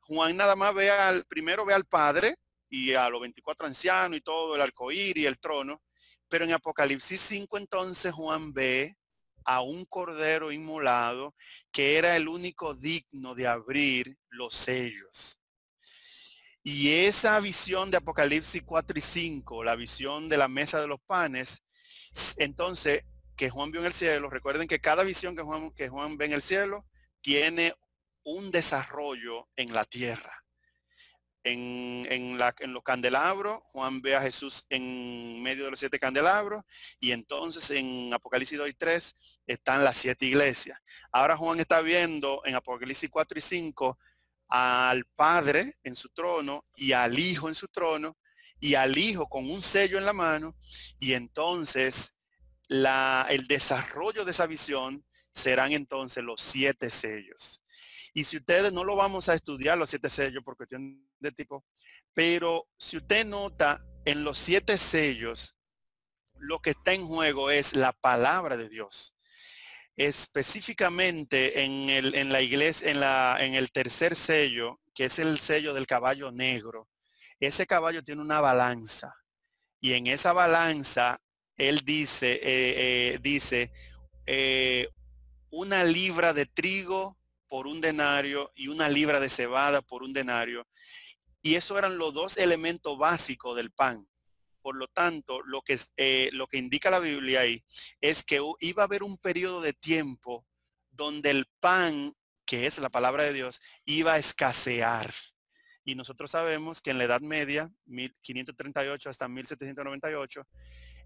[0.00, 2.36] Juan nada más ve al, primero ve al Padre
[2.68, 5.82] y a los 24 ancianos y todo, el arcoíris y el trono.
[6.28, 8.96] Pero en Apocalipsis 5 entonces Juan ve
[9.44, 11.34] a un cordero inmolado
[11.70, 15.38] que era el único digno de abrir los sellos.
[16.64, 21.00] Y esa visión de Apocalipsis 4 y 5, la visión de la mesa de los
[21.00, 21.62] panes,
[22.38, 23.04] entonces,
[23.36, 26.24] que Juan vio en el cielo, recuerden que cada visión que Juan, que Juan ve
[26.24, 26.86] en el cielo
[27.20, 27.74] tiene
[28.24, 30.44] un desarrollo en la tierra
[31.44, 36.64] en, la, en los candelabros, Juan ve a Jesús en medio de los siete candelabros
[36.98, 40.78] y entonces en Apocalipsis 2 y 3 están las siete iglesias.
[41.12, 43.98] Ahora Juan está viendo en Apocalipsis 4 y 5
[44.48, 48.16] al Padre en su trono y al Hijo en su trono
[48.60, 50.56] y al Hijo con un sello en la mano
[50.98, 52.14] y entonces
[52.68, 57.62] la, el desarrollo de esa visión serán entonces los siete sellos.
[58.12, 61.64] Y si ustedes no lo vamos a estudiar los siete sellos por cuestión de tipo,
[62.14, 65.56] pero si usted nota en los siete sellos,
[66.38, 69.13] lo que está en juego es la palabra de Dios.
[69.96, 75.38] Específicamente en, el, en la iglesia, en, la, en el tercer sello, que es el
[75.38, 76.88] sello del caballo negro,
[77.40, 79.14] ese caballo tiene una balanza.
[79.80, 81.20] Y en esa balanza,
[81.56, 82.40] él dice, eh,
[83.14, 83.70] eh, dice,
[84.26, 84.88] eh,
[85.50, 90.66] una libra de trigo por un denario y una libra de cebada por un denario.
[91.42, 94.08] Y eso eran los dos elementos básicos del pan.
[94.64, 97.62] Por lo tanto, lo que, eh, lo que indica la Biblia ahí
[98.00, 100.46] es que iba a haber un periodo de tiempo
[100.90, 102.14] donde el pan,
[102.46, 105.12] que es la palabra de Dios, iba a escasear.
[105.84, 110.48] Y nosotros sabemos que en la Edad Media, 1538 hasta 1798,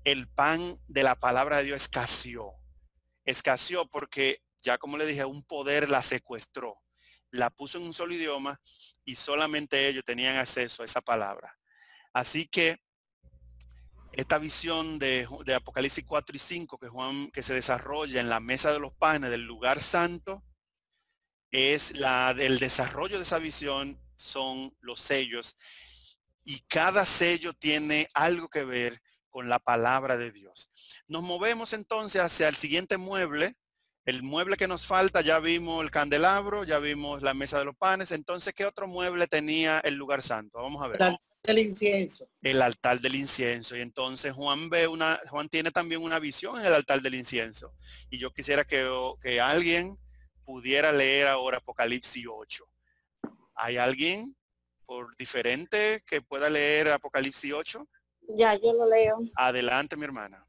[0.04, 2.52] el pan de la palabra de Dios escaseó.
[3.24, 6.80] Escaseó porque ya como le dije, un poder la secuestró,
[7.32, 8.60] la puso en un solo idioma
[9.04, 11.58] y solamente ellos tenían acceso a esa palabra.
[12.12, 12.80] Así que
[14.12, 18.72] esta visión de, Apocalipsis 4 y 5 que Juan que se desarrolla en la mesa
[18.72, 20.42] de los panes del lugar santo
[21.50, 25.56] es la del desarrollo de esa visión son los sellos
[26.44, 30.70] y cada sello tiene algo que ver con la palabra de Dios.
[31.06, 33.56] Nos movemos entonces hacia el siguiente mueble
[34.08, 37.76] el mueble que nos falta, ya vimos el candelabro, ya vimos la mesa de los
[37.76, 38.10] panes.
[38.10, 40.62] Entonces, ¿qué otro mueble tenía el lugar santo?
[40.62, 40.98] Vamos a ver.
[41.42, 42.28] Del incienso.
[42.42, 43.76] El altar del incienso.
[43.76, 47.74] Y entonces Juan ve una, Juan tiene también una visión en el altar del incienso.
[48.10, 48.86] Y yo quisiera que,
[49.20, 49.98] que alguien
[50.44, 52.64] pudiera leer ahora Apocalipsis 8.
[53.54, 54.36] ¿Hay alguien
[54.86, 57.86] por diferente que pueda leer Apocalipsis 8?
[58.36, 59.18] Ya, yo lo leo.
[59.36, 60.44] Adelante, mi hermana.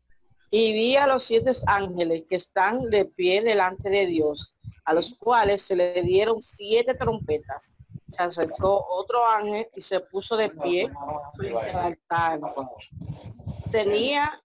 [0.52, 5.14] Y vi a los siete ángeles que están de pie delante de Dios, a los
[5.14, 7.76] cuales se le dieron siete trompetas.
[8.10, 10.92] Se acercó otro ángel y se puso de pie
[11.36, 12.40] frente al altar.
[13.72, 14.42] Tenía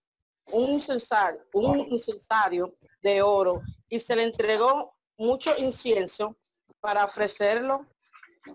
[0.52, 6.36] un incensario, un incensario de oro y se le entregó mucho incienso
[6.80, 7.86] para ofrecerlo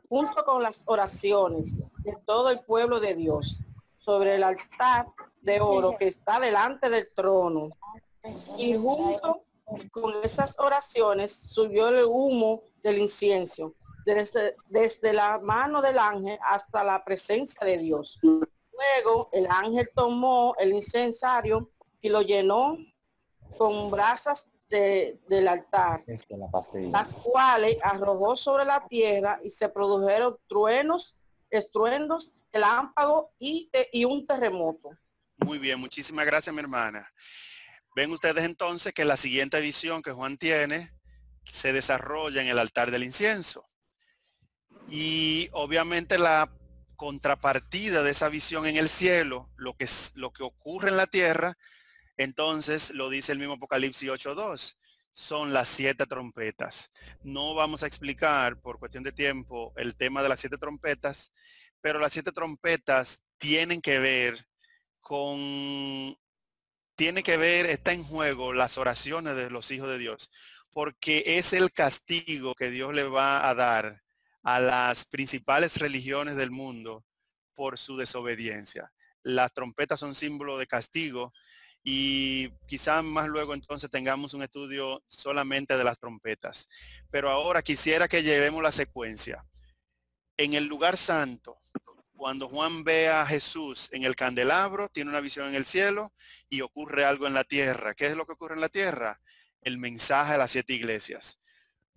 [0.07, 3.59] junto con las oraciones de todo el pueblo de Dios
[3.97, 5.07] sobre el altar
[5.41, 7.69] de oro que está delante del trono.
[8.57, 9.43] Y junto
[9.91, 13.73] con esas oraciones subió el humo del incienso
[14.13, 18.19] desde, desde la mano del ángel hasta la presencia de Dios.
[18.21, 21.69] Luego el ángel tomó el incensario
[22.01, 22.77] y lo llenó
[23.57, 26.03] con brasas del altar,
[26.91, 31.15] las cuales arrojó sobre la tierra y se produjeron truenos,
[31.49, 34.91] estruendos, lámpago y, y un terremoto.
[35.37, 37.11] Muy bien, muchísimas gracias, mi hermana.
[37.95, 40.93] Ven ustedes entonces que la siguiente visión que Juan tiene
[41.45, 43.68] se desarrolla en el altar del incienso.
[44.91, 46.51] Y obviamente la
[46.95, 51.57] contrapartida de esa visión en el cielo, lo que, lo que ocurre en la tierra,
[52.17, 54.77] entonces lo dice el mismo Apocalipsis 8.2,
[55.13, 56.91] son las siete trompetas.
[57.23, 61.31] No vamos a explicar por cuestión de tiempo el tema de las siete trompetas,
[61.81, 64.45] pero las siete trompetas tienen que ver
[64.99, 66.17] con,
[66.95, 70.29] tiene que ver, está en juego las oraciones de los hijos de Dios,
[70.71, 74.01] porque es el castigo que Dios le va a dar
[74.55, 77.05] a las principales religiones del mundo
[77.53, 78.91] por su desobediencia.
[79.21, 81.33] Las trompetas son símbolo de castigo
[81.83, 86.67] y quizás más luego entonces tengamos un estudio solamente de las trompetas.
[87.11, 89.45] Pero ahora quisiera que llevemos la secuencia.
[90.35, 91.61] En el lugar santo,
[92.15, 96.11] cuando Juan ve a Jesús en el candelabro, tiene una visión en el cielo
[96.49, 97.93] y ocurre algo en la tierra.
[97.93, 99.21] ¿Qué es lo que ocurre en la tierra?
[99.61, 101.39] El mensaje de las siete iglesias.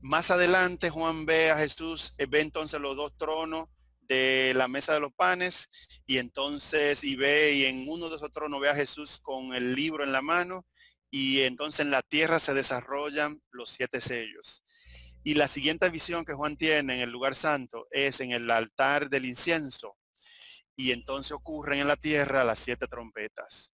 [0.03, 3.69] Más adelante Juan ve a Jesús, eh, ve entonces los dos tronos
[4.01, 5.71] de la mesa de los panes
[6.07, 9.77] y entonces y ve y en uno de esos tronos ve a Jesús con el
[9.77, 10.67] libro en la mano
[11.09, 14.65] y entonces en la tierra se desarrollan los siete sellos.
[15.23, 19.09] Y la siguiente visión que Juan tiene en el lugar santo es en el altar
[19.09, 19.97] del incienso
[20.75, 23.73] y entonces ocurren en la tierra las siete trompetas.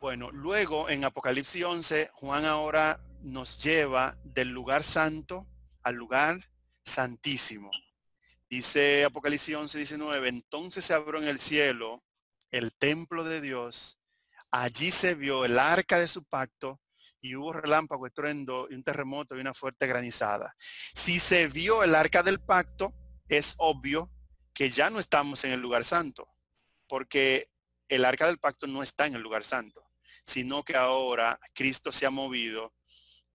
[0.00, 5.46] Bueno, luego en Apocalipsis 11, Juan ahora nos lleva del lugar santo
[5.82, 6.50] al lugar
[6.84, 7.70] santísimo.
[8.48, 12.02] Dice Apocalipsis 11, 19, entonces se abrió en el cielo
[12.50, 13.98] el templo de Dios,
[14.50, 16.80] allí se vio el arca de su pacto
[17.20, 20.54] y hubo relámpago, estruendo y un terremoto y una fuerte granizada.
[20.94, 22.92] Si se vio el arca del pacto,
[23.28, 24.10] es obvio
[24.52, 26.28] que ya no estamos en el lugar santo,
[26.88, 27.48] porque
[27.88, 29.82] el arca del pacto no está en el lugar santo,
[30.26, 32.74] sino que ahora Cristo se ha movido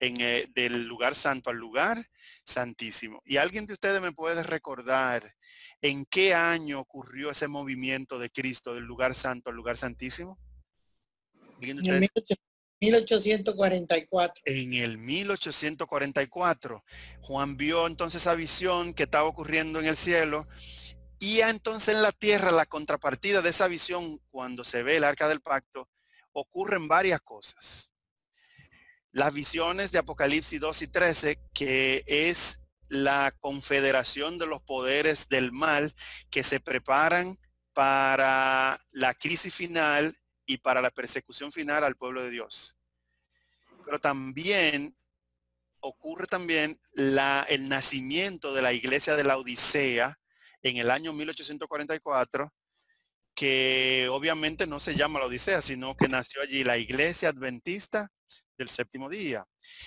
[0.01, 2.09] en, eh, del lugar santo al lugar
[2.45, 3.23] santísimo.
[3.25, 5.35] ¿Y alguien de ustedes me puede recordar
[5.83, 10.39] en qué año ocurrió ese movimiento de Cristo del lugar santo al lugar santísimo?
[11.61, 12.09] En el
[12.81, 14.43] 1844.
[14.45, 16.85] En el 1844.
[17.23, 20.47] Juan vio entonces esa visión que estaba ocurriendo en el cielo
[21.19, 25.29] y entonces en la tierra la contrapartida de esa visión cuando se ve el arca
[25.29, 25.89] del pacto
[26.33, 27.91] ocurren varias cosas
[29.17, 35.53] las visiones de Apocalipsis 2 y 13, que es la confederación de los poderes del
[35.53, 35.95] mal
[36.29, 37.39] que se preparan
[37.73, 42.77] para la crisis final y para la persecución final al pueblo de Dios.
[43.87, 44.95] Pero también
[45.81, 50.19] ocurre también la, el nacimiento de la iglesia de la Odisea
[50.61, 52.53] en el año 1844,
[53.35, 58.13] que obviamente no se llama la Odisea, sino que nació allí la iglesia adventista
[58.57, 59.47] del séptimo día.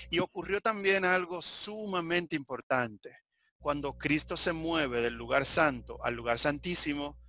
[0.09, 3.17] Y ocurrió también algo sumamente importante.
[3.57, 7.19] Cuando Cristo se mueve del lugar santo al lugar santísimo,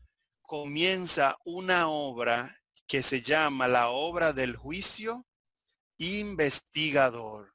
[0.43, 5.27] comienza una obra que se llama la obra del juicio
[5.99, 7.55] investigador.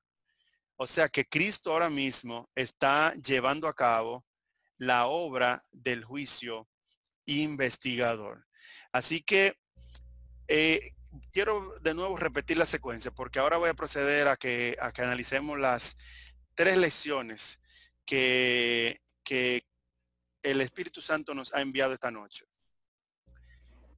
[0.78, 4.26] O sea que Cristo ahora mismo está llevando a cabo
[4.78, 6.68] la obra del juicio
[7.26, 8.46] investigador.
[8.92, 9.58] Así que
[10.48, 10.92] eh,
[11.32, 15.02] quiero de nuevo repetir la secuencia porque ahora voy a proceder a que, a que
[15.02, 15.98] analicemos las
[16.56, 17.60] tres lecciones
[18.06, 19.66] que, que
[20.44, 22.46] el Espíritu Santo nos ha enviado esta noche.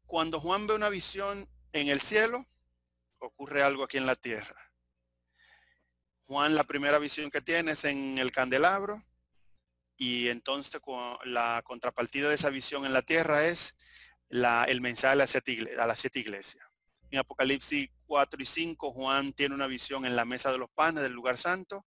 [0.06, 2.48] Cuando Juan ve una visión en el cielo,
[3.20, 4.72] ocurre algo aquí en la tierra.
[6.26, 9.04] Juan la primera visión que tiene es en el candelabro
[9.98, 10.82] y entonces
[11.24, 13.76] la contrapartida de esa visión en la tierra es
[14.30, 15.16] la, el mensaje a
[15.88, 16.67] las siete iglesias.
[17.12, 21.04] En Apocalipsis 4 y 5, Juan tiene una visión en la mesa de los panes
[21.04, 21.86] del lugar santo,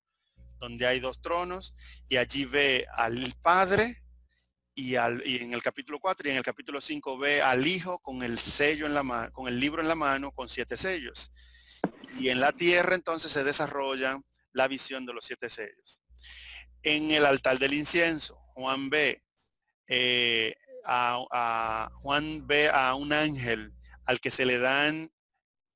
[0.59, 1.75] donde hay dos tronos,
[2.09, 4.03] y allí ve al Padre,
[4.75, 8.39] y, en el capítulo 4 y en el capítulo 5 ve al Hijo con el
[8.39, 11.33] sello en la mano, con el libro en la mano, con siete sellos.
[12.21, 14.21] Y en la tierra entonces se desarrolla
[14.53, 16.01] la visión de los siete sellos.
[16.83, 19.23] En el altar del incienso, Juan ve
[19.87, 23.73] eh, a, Juan ve a un ángel
[24.11, 25.13] al que se le dan,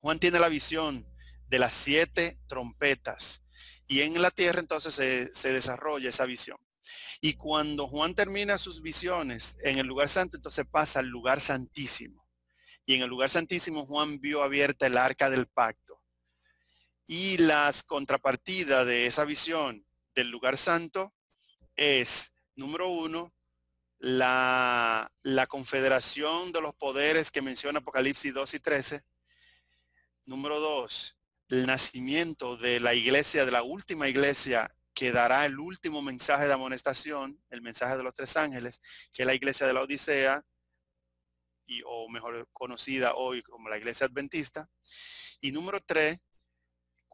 [0.00, 1.06] Juan tiene la visión
[1.46, 3.44] de las siete trompetas
[3.86, 6.58] y en la tierra entonces se, desarrolla esa visión.
[7.20, 12.26] Y cuando Juan termina sus visiones en el lugar santo, entonces pasa al lugar santísimo.
[12.84, 16.02] Y en el lugar santísimo Juan vio abierta el arca del pacto.
[17.06, 21.14] Y las contrapartidas de esa visión del lugar santo
[21.76, 23.32] es, número uno,
[24.04, 25.10] la,
[25.48, 29.02] confederación de los poderes que menciona Apocalipsis 2 y 13.
[30.26, 31.16] Número dos,
[31.48, 36.52] el nacimiento de la iglesia, de la última iglesia que dará el último mensaje de
[36.52, 38.80] amonestación, el mensaje de los tres ángeles,
[39.12, 40.44] que es la iglesia de la Odisea,
[41.66, 44.68] y, o mejor conocida hoy como la iglesia adventista.
[45.40, 46.18] Y número tres,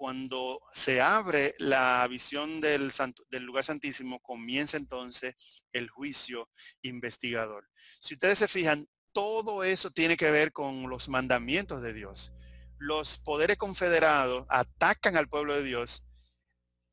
[0.01, 2.91] cuando se abre la visión del,
[3.33, 5.35] lugar santísimo, comienza entonces
[5.75, 6.49] el juicio
[6.81, 7.69] investigador.
[8.01, 12.33] Si ustedes se fijan, todo eso tiene que ver con los mandamientos de Dios.
[12.79, 16.09] Los poderes confederados atacan al pueblo de Dios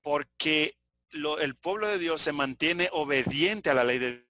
[0.01, 0.77] porque
[1.11, 4.27] el pueblo de Dios se mantiene obediente a la ley de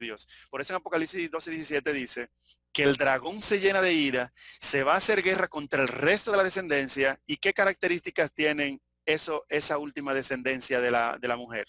[0.00, 0.26] Dios.
[0.48, 2.30] Por eso en Apocalipsis 12, 17 dice,
[2.74, 6.32] que el dragón se llena de ira, se va a hacer guerra contra el resto
[6.32, 11.36] de la descendencia y qué características tienen eso, esa última descendencia de la, de la
[11.36, 11.66] mujer.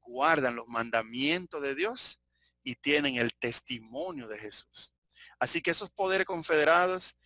[0.00, 2.18] Guardan los mandamientos de Dios
[2.64, 4.94] y tienen el testimonio de Jesús.
[5.38, 7.18] Así que esos poderes confederados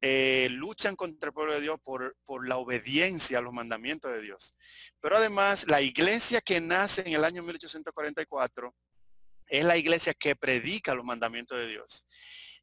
[0.00, 4.22] eh, luchan contra el pueblo de Dios por, por la obediencia a los mandamientos de
[4.22, 4.54] Dios.
[5.00, 8.74] Pero además, la iglesia que nace en el año 1844
[9.48, 12.06] es la iglesia que predica los mandamientos de Dios.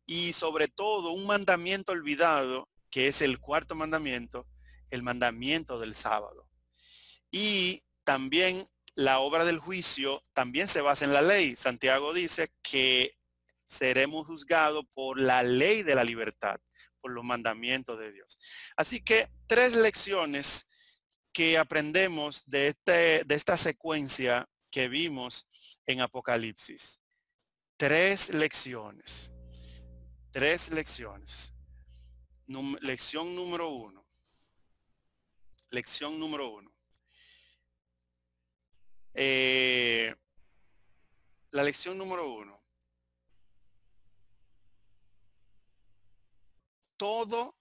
[0.05, 4.47] Y sobre todo un mandamiento olvidado, que es el cuarto mandamiento,
[4.89, 6.47] el mandamiento del sábado.
[7.31, 8.63] Y también
[8.93, 11.55] la obra del juicio también se basa en la ley.
[11.55, 13.17] Santiago dice que
[13.67, 16.59] seremos juzgados por la ley de la libertad,
[17.01, 18.39] por los mandamientos de Dios.
[18.77, 20.69] Así que tres lecciones
[21.33, 25.49] que aprendemos de, este, de esta secuencia que vimos
[25.85, 26.99] en Apocalipsis.
[27.77, 29.31] Tres lecciones.
[30.31, 31.53] Tres lecciones.
[32.81, 34.05] lección número uno.
[35.69, 36.71] Lección número uno.
[39.13, 40.13] Eh,
[41.51, 42.57] la lección número uno.
[46.97, 47.57] Todo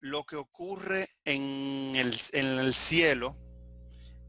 [0.00, 3.38] lo que ocurre en el, en el cielo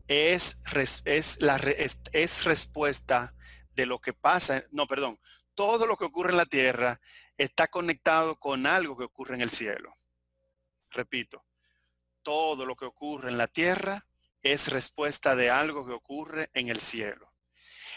[0.08, 0.62] es,
[1.06, 3.35] es, la, es, respuesta
[3.76, 5.20] de lo que pasa, no, perdón,
[5.54, 7.00] todo lo que ocurre en la tierra
[7.38, 9.96] está conectado con algo que ocurre en el cielo.
[10.92, 11.44] Repito,
[12.24, 14.06] todo lo que ocurre en la tierra
[14.42, 17.32] es respuesta de algo que ocurre en el cielo.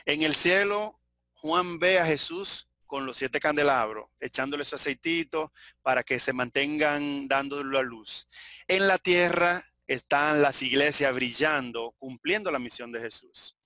[0.05, 0.99] En el cielo,
[1.35, 5.53] Juan ve a Jesús con los siete candelabros, echándole su aceitito
[5.83, 8.27] para que se mantengan dándole la luz.
[8.67, 13.57] En la tierra, están las iglesias brillando, cumpliendo la misión de Jesús.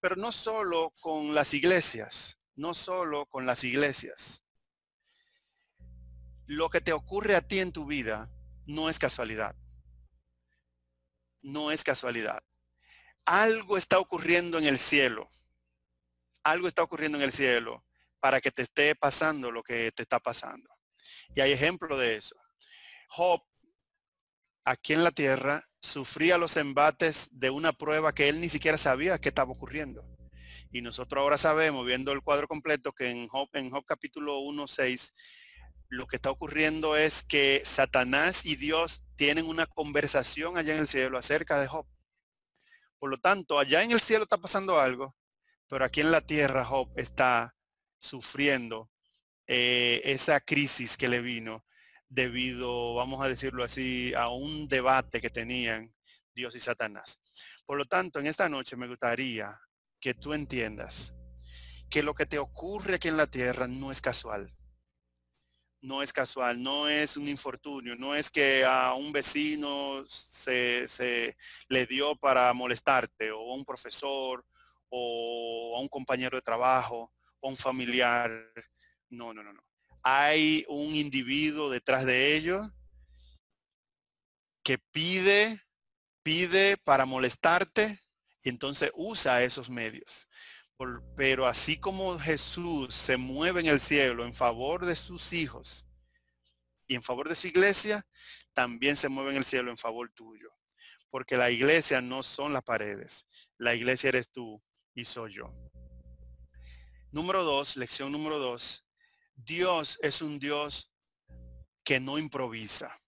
[0.00, 4.42] Pero no solo con las iglesias, no solo con las iglesias.
[6.46, 8.28] Lo que te ocurre a ti en tu vida
[8.66, 9.54] no es casualidad.
[11.42, 12.42] No es casualidad.
[13.24, 15.30] Algo está ocurriendo en el cielo.
[16.42, 17.84] Algo está ocurriendo en el cielo
[18.18, 20.68] para que te esté pasando lo que te está pasando.
[21.36, 22.34] Y hay ejemplo de eso.
[23.10, 23.42] Job
[24.68, 29.18] aquí en la tierra sufría los embates de una prueba que él ni siquiera sabía
[29.18, 30.04] que estaba ocurriendo.
[30.70, 34.66] Y nosotros ahora sabemos, viendo el cuadro completo, que en Job, en Job capítulo 1,
[34.66, 35.14] 6,
[35.88, 40.88] lo que está ocurriendo es que Satanás y Dios tienen una conversación allá en el
[40.88, 41.86] cielo acerca de Job.
[42.98, 45.16] Por lo tanto, allá en el cielo está pasando algo,
[45.68, 47.54] pero aquí en la tierra Job está
[47.98, 48.90] sufriendo
[49.46, 51.64] eh, esa crisis que le vino
[52.08, 55.94] debido, vamos a decirlo así, a un debate que tenían
[56.34, 57.20] Dios y Satanás.
[57.66, 59.60] Por lo tanto, en esta noche me gustaría
[60.00, 61.14] que tú entiendas
[61.90, 64.54] que lo que te ocurre aquí en la tierra no es casual.
[65.80, 71.36] No es casual, no es un infortunio, no es que a un vecino se, se
[71.68, 74.44] le dio para molestarte, o a un profesor,
[74.88, 78.30] o a un compañero de trabajo, o un familiar.
[79.10, 79.67] No, no, no, no
[80.02, 82.68] hay un individuo detrás de ellos
[84.62, 85.60] que pide,
[86.22, 88.00] pide para molestarte
[88.42, 90.28] y entonces usa esos medios.
[91.16, 95.88] pero así como Jesús se mueve en el cielo en favor de sus hijos
[96.86, 98.06] y en favor de su iglesia,
[98.52, 100.50] también se mueve en el cielo en favor tuyo.
[101.10, 103.26] Porque la iglesia no son las paredes.
[103.56, 104.62] La iglesia eres tú
[104.94, 105.52] y soy yo.
[107.10, 108.84] Número dos, lección número dos,
[109.44, 110.90] Dios es un Dios
[111.84, 113.00] que no improvisa.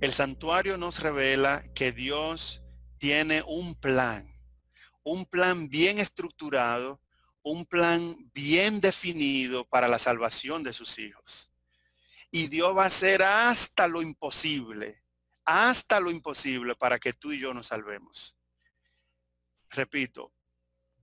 [0.00, 2.62] El santuario nos revela que Dios
[2.98, 4.26] tiene un plan,
[5.04, 7.02] un plan bien estructurado,
[7.42, 11.52] un plan bien definido para la salvación de sus hijos.
[12.30, 15.04] Y Dios va a hacer hasta lo imposible,
[15.44, 18.36] hasta lo imposible para que tú y yo nos salvemos.
[19.68, 20.32] Repito,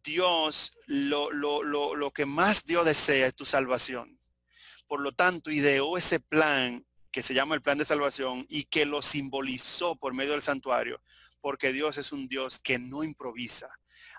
[0.03, 4.16] Dios, lo, lo, lo, lo que más Dios desea es tu salvación.
[4.87, 8.85] Por lo tanto, ideó ese plan que se llama el plan de salvación y que
[8.85, 11.01] lo simbolizó por medio del santuario,
[11.41, 13.69] porque Dios es un Dios que no improvisa.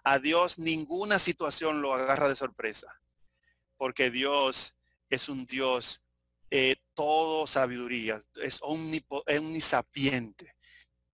[0.04, 3.00] A Dios ninguna situación lo agarra de sorpresa,
[3.76, 4.76] porque Dios
[5.10, 6.04] es un Dios
[6.50, 10.54] eh, todo sabiduría, es omnisapiente,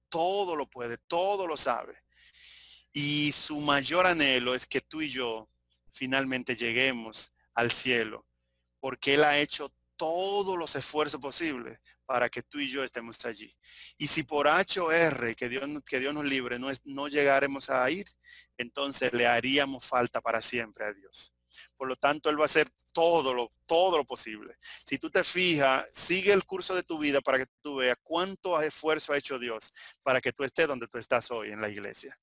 [0.08, 2.04] todo lo puede, todo lo sabe.
[2.92, 5.48] Y su mayor anhelo es que tú y yo
[5.92, 8.24] finalmente lleguemos al cielo,
[8.84, 13.50] porque Él ha hecho todos los esfuerzos posibles para que tú y yo estemos allí.
[13.96, 17.08] Y si por H o R, que Dios, que Dios nos libre, no, es, no
[17.08, 18.04] llegaremos a ir,
[18.58, 21.32] entonces le haríamos falta para siempre a Dios.
[21.78, 24.58] Por lo tanto, Él va a hacer todo lo, todo lo posible.
[24.86, 28.60] Si tú te fijas, sigue el curso de tu vida para que tú veas cuánto
[28.60, 29.72] esfuerzo ha hecho Dios
[30.02, 32.20] para que tú estés donde tú estás hoy en la iglesia.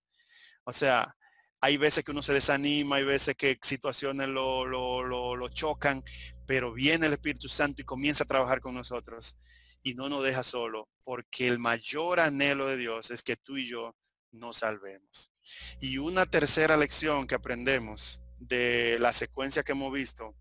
[0.63, 1.17] O sea,
[1.61, 6.03] hay veces que uno se desanima, hay veces que situaciones lo, lo, chocan,
[6.45, 9.37] pero viene el Espíritu Santo y comienza a trabajar con nosotros
[9.83, 13.67] y no nos deja solo, porque el mayor anhelo de Dios es que tú y
[13.67, 13.95] yo
[14.31, 15.31] nos salvemos.
[15.79, 20.35] Y una tercera lección que aprendemos de la secuencia que hemos visto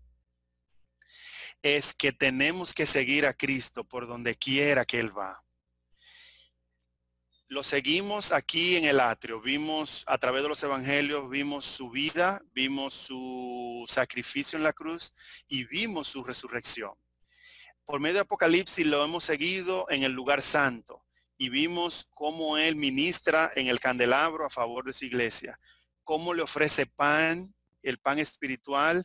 [1.61, 5.43] es que tenemos que seguir a Cristo por donde quiera que Él va
[7.51, 12.41] lo seguimos aquí en el atrio, vimos a través de los evangelios, vimos su vida,
[12.53, 15.13] vimos su sacrificio en la cruz
[15.49, 16.93] y vimos su resurrección.
[17.83, 21.03] Por medio de Apocalipsis lo hemos seguido en el lugar santo
[21.37, 25.59] y vimos cómo Él ministra en el candelabro a favor de su iglesia,
[26.05, 29.03] cómo le ofrece pan, el pan espiritual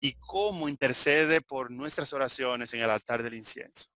[0.00, 3.88] y cómo intercede por nuestras oraciones en el altar del incienso.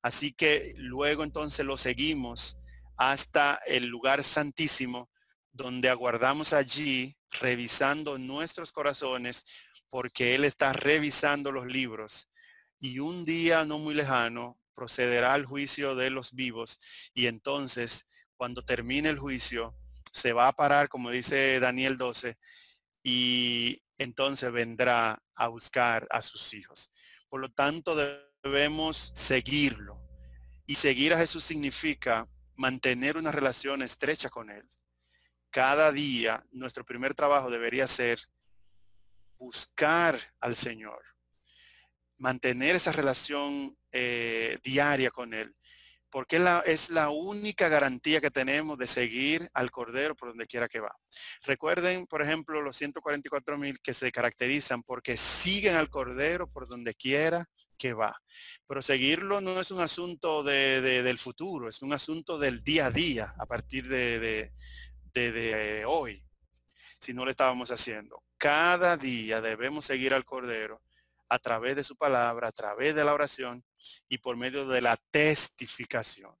[0.00, 2.61] Así que luego entonces lo seguimos
[3.10, 5.10] hasta el lugar santísimo,
[5.50, 9.44] donde aguardamos allí, revisando nuestros corazones,
[9.88, 12.28] porque Él está revisando los libros.
[12.78, 16.78] Y un día no muy lejano procederá al juicio de los vivos.
[17.12, 19.76] Y entonces, cuando termine el juicio,
[20.12, 22.38] se va a parar, como dice Daniel 12,
[23.02, 26.92] y entonces vendrá a buscar a sus hijos.
[27.28, 27.96] Por lo tanto,
[28.42, 30.00] debemos seguirlo.
[30.66, 32.28] Y seguir a Jesús significa
[32.62, 34.64] mantener una relación estrecha con Él.
[35.50, 38.20] Cada día nuestro primer trabajo debería ser
[39.36, 41.02] buscar al Señor,
[42.18, 45.56] mantener esa relación eh, diaria con Él,
[46.08, 50.46] porque es la, es la única garantía que tenemos de seguir al Cordero por donde
[50.46, 50.94] quiera que va.
[51.44, 56.94] Recuerden, por ejemplo, los 144 mil que se caracterizan porque siguen al Cordero por donde
[56.94, 57.48] quiera
[57.82, 58.16] que va.
[58.68, 58.80] Pero
[59.40, 63.44] no es un asunto de, del futuro, es un asunto del día a día, a
[63.44, 64.52] partir de,
[65.12, 66.24] de hoy,
[67.00, 68.22] si no lo estábamos haciendo.
[68.38, 70.80] Cada día debemos seguir al Cordero
[71.28, 73.64] a través de su palabra, a través de la oración
[74.08, 76.32] y por medio de la testificación.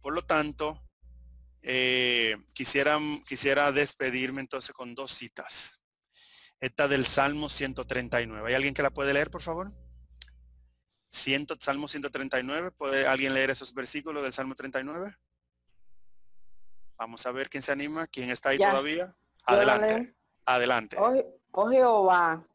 [0.00, 0.80] Por lo tanto,
[1.60, 5.81] eh, quisiera, quisiera despedirme entonces con dos citas.
[6.62, 8.48] Esta del Salmo 139.
[8.48, 9.72] ¿Hay alguien que la puede leer, por favor?
[11.10, 12.70] Salmo 139.
[12.70, 15.12] ¿Puede alguien leer esos versículos del Salmo 39?
[16.96, 19.12] Vamos a ver quién se anima, quién está ahí todavía.
[19.44, 20.14] Adelante.
[20.46, 20.96] Adelante.
[21.00, 21.12] Oh,
[21.50, 22.46] oh, Jehová,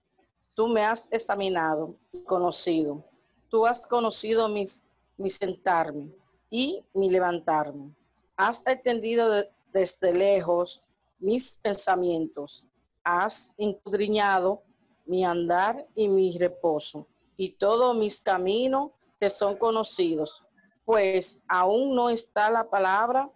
[0.55, 3.03] tú me has examinado y conocido.
[3.49, 4.86] Tú has conocido mis,
[5.18, 6.14] mi sentarme
[6.49, 7.93] y mi levantarme.
[8.38, 10.82] Has entendido desde lejos
[11.20, 12.64] mis pensamientos
[13.08, 14.64] has escudriñado
[15.05, 20.43] mi andar y mi reposo y todos mis caminos que son conocidos,
[20.84, 23.32] pues aún no está la palabra,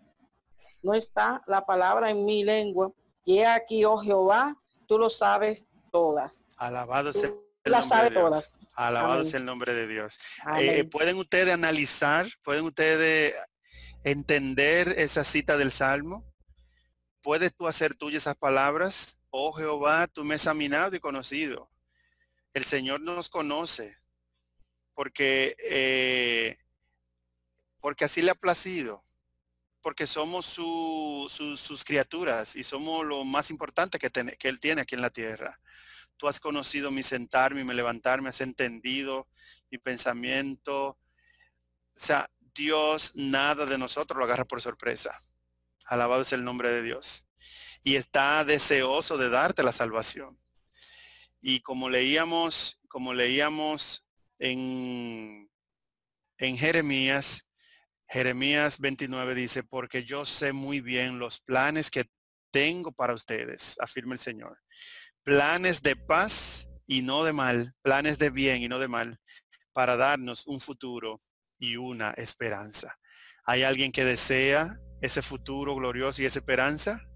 [0.84, 2.92] no está la palabra en mi lengua.
[3.24, 4.58] Y aquí, oh Jehová,
[4.88, 6.46] tú lo sabes todas.
[6.58, 7.30] Alabado sea
[7.64, 8.24] el nombre de Dios.
[8.24, 8.60] todas.
[8.76, 10.18] Alabado sea el nombre de Dios.
[10.58, 13.36] Eh, ¿Pueden ustedes analizar, pueden ustedes
[14.04, 16.26] entender esa cita del Salmo?
[17.22, 19.21] ¿Puedes tú hacer tuyas esas palabras?
[19.34, 21.70] Oh Jehová, tú me has examinado y conocido.
[22.54, 23.98] El Señor nos conoce
[24.94, 26.58] porque, eh,
[27.80, 29.06] porque así le ha placido,
[29.82, 35.02] porque somos sus criaturas y somos lo más importante que, que Él tiene aquí en
[35.02, 35.62] la tierra.
[36.18, 39.30] Tú has conocido mi sentarme mi levantarme, has entendido
[39.72, 40.88] mi pensamiento.
[40.88, 41.00] O
[41.96, 45.22] sea, Dios nada de nosotros lo agarra por sorpresa.
[45.86, 47.26] Alabado es el nombre de Dios
[47.84, 50.40] y está deseoso de darte la salvación.
[51.42, 54.06] Y como leíamos, como leíamos
[54.40, 55.50] en,
[56.38, 57.48] en Jeremías,
[58.08, 62.10] Jeremías 29 dice, porque yo sé muy bien los planes que
[62.52, 64.60] tengo para ustedes, afirma el Señor.
[65.24, 69.20] Planes de paz y no de mal, planes de bien y no de mal,
[69.72, 71.22] para darnos un futuro
[71.58, 73.00] y una esperanza.
[73.46, 77.08] ¿Hay alguien que desea ese futuro glorioso y esa esperanza?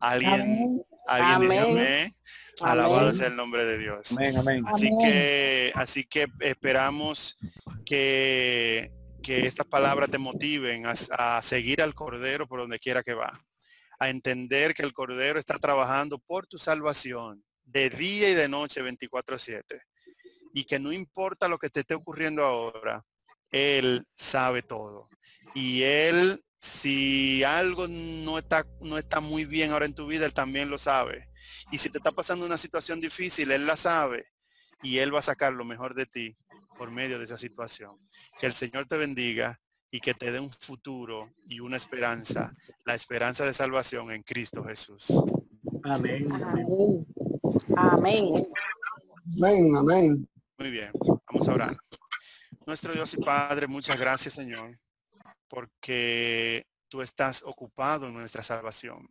[0.00, 2.16] ¿Alguien, ¿alguien dice amén?
[2.60, 4.16] Alabado sea el nombre de Dios.
[4.66, 7.36] Así que, así que esperamos
[7.84, 8.90] que,
[9.26, 13.32] que estas palabras te motiven a, seguir al Cordero por donde quiera que va.
[13.98, 18.84] A entender que el Cordero está trabajando por tu salvación de día y de noche
[18.84, 19.64] 24-7.
[20.54, 23.04] Y que no importa lo que te esté ocurriendo ahora,
[23.50, 25.08] Él sabe todo.
[25.56, 30.34] Y Él, si algo no está, no está muy bien ahora en tu vida, Él
[30.34, 31.28] también lo sabe.
[31.70, 34.26] Y si te está pasando una situación difícil, Él la sabe.
[34.82, 36.36] Y Él va a sacar lo mejor de ti
[36.76, 37.98] por medio de esa situación.
[38.38, 39.60] Que el Señor te bendiga
[39.90, 42.52] y que te dé un futuro y una esperanza,
[42.84, 45.06] la esperanza de salvación en Cristo Jesús.
[45.84, 46.26] Amén.
[47.76, 48.24] Amén.
[49.38, 50.28] Amén, amén.
[50.58, 50.90] Muy bien,
[51.30, 51.76] vamos a orar.
[52.66, 54.78] Nuestro Dios y Padre, muchas gracias, Señor,
[55.48, 59.08] porque tú estás ocupado en nuestra salvación.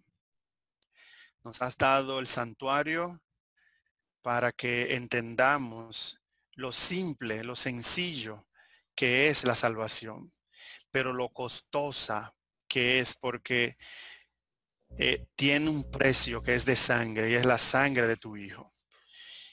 [1.44, 3.22] Nos has dado el santuario
[4.22, 6.20] para que entendamos
[6.54, 8.48] lo simple, lo sencillo
[8.96, 10.34] que es la salvación,
[10.90, 12.34] pero lo costosa
[12.68, 13.76] que es porque
[14.98, 18.72] eh, tiene un precio que es de sangre y es la sangre de tu Hijo.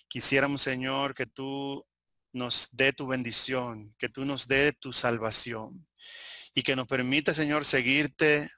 [0.08, 1.84] Quisiéramos, Señor, que tú
[2.32, 5.86] nos dé tu bendición, que tú nos dé tu salvación
[6.54, 8.50] y que nos permita, Señor, seguirte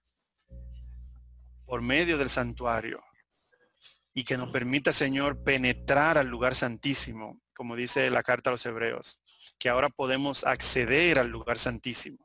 [1.67, 3.03] por medio del santuario
[4.13, 8.67] y que nos permita, Señor, penetrar al lugar santísimo, como dice la carta a los
[8.67, 9.21] hebreos,
[9.59, 12.25] que ahora podemos acceder al lugar santísimo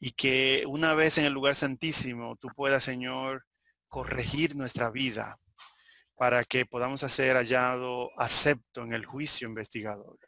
[0.00, 3.44] y que una vez en el lugar santísimo tú puedas, Señor,
[3.88, 5.38] corregir nuestra vida
[6.16, 10.18] para que podamos hacer hallado acepto en el juicio investigador.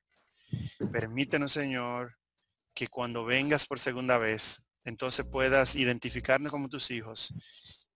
[0.92, 2.16] Permítenos, Señor,
[2.74, 7.34] que cuando vengas por segunda vez, entonces puedas identificarnos como tus hijos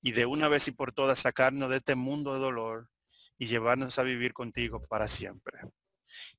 [0.02, 2.90] y de una vez y por todas sacarnos de este mundo de dolor
[3.38, 5.58] y llevarnos a vivir contigo para siempre.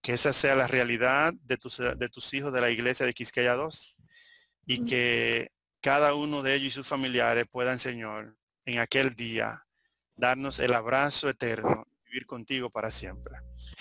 [0.01, 3.55] Que esa sea la realidad de tus, de tus hijos de la iglesia de Quisqueya
[3.55, 3.97] 2
[4.67, 5.49] y que
[5.81, 9.65] cada uno de ellos y sus familiares puedan, Señor, en aquel día
[10.15, 13.35] darnos el abrazo eterno, vivir contigo para siempre.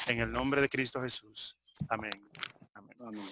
[0.07, 1.59] En el nombre de Cristo Jesús.
[1.89, 2.31] Amén.
[2.75, 3.25] Amén.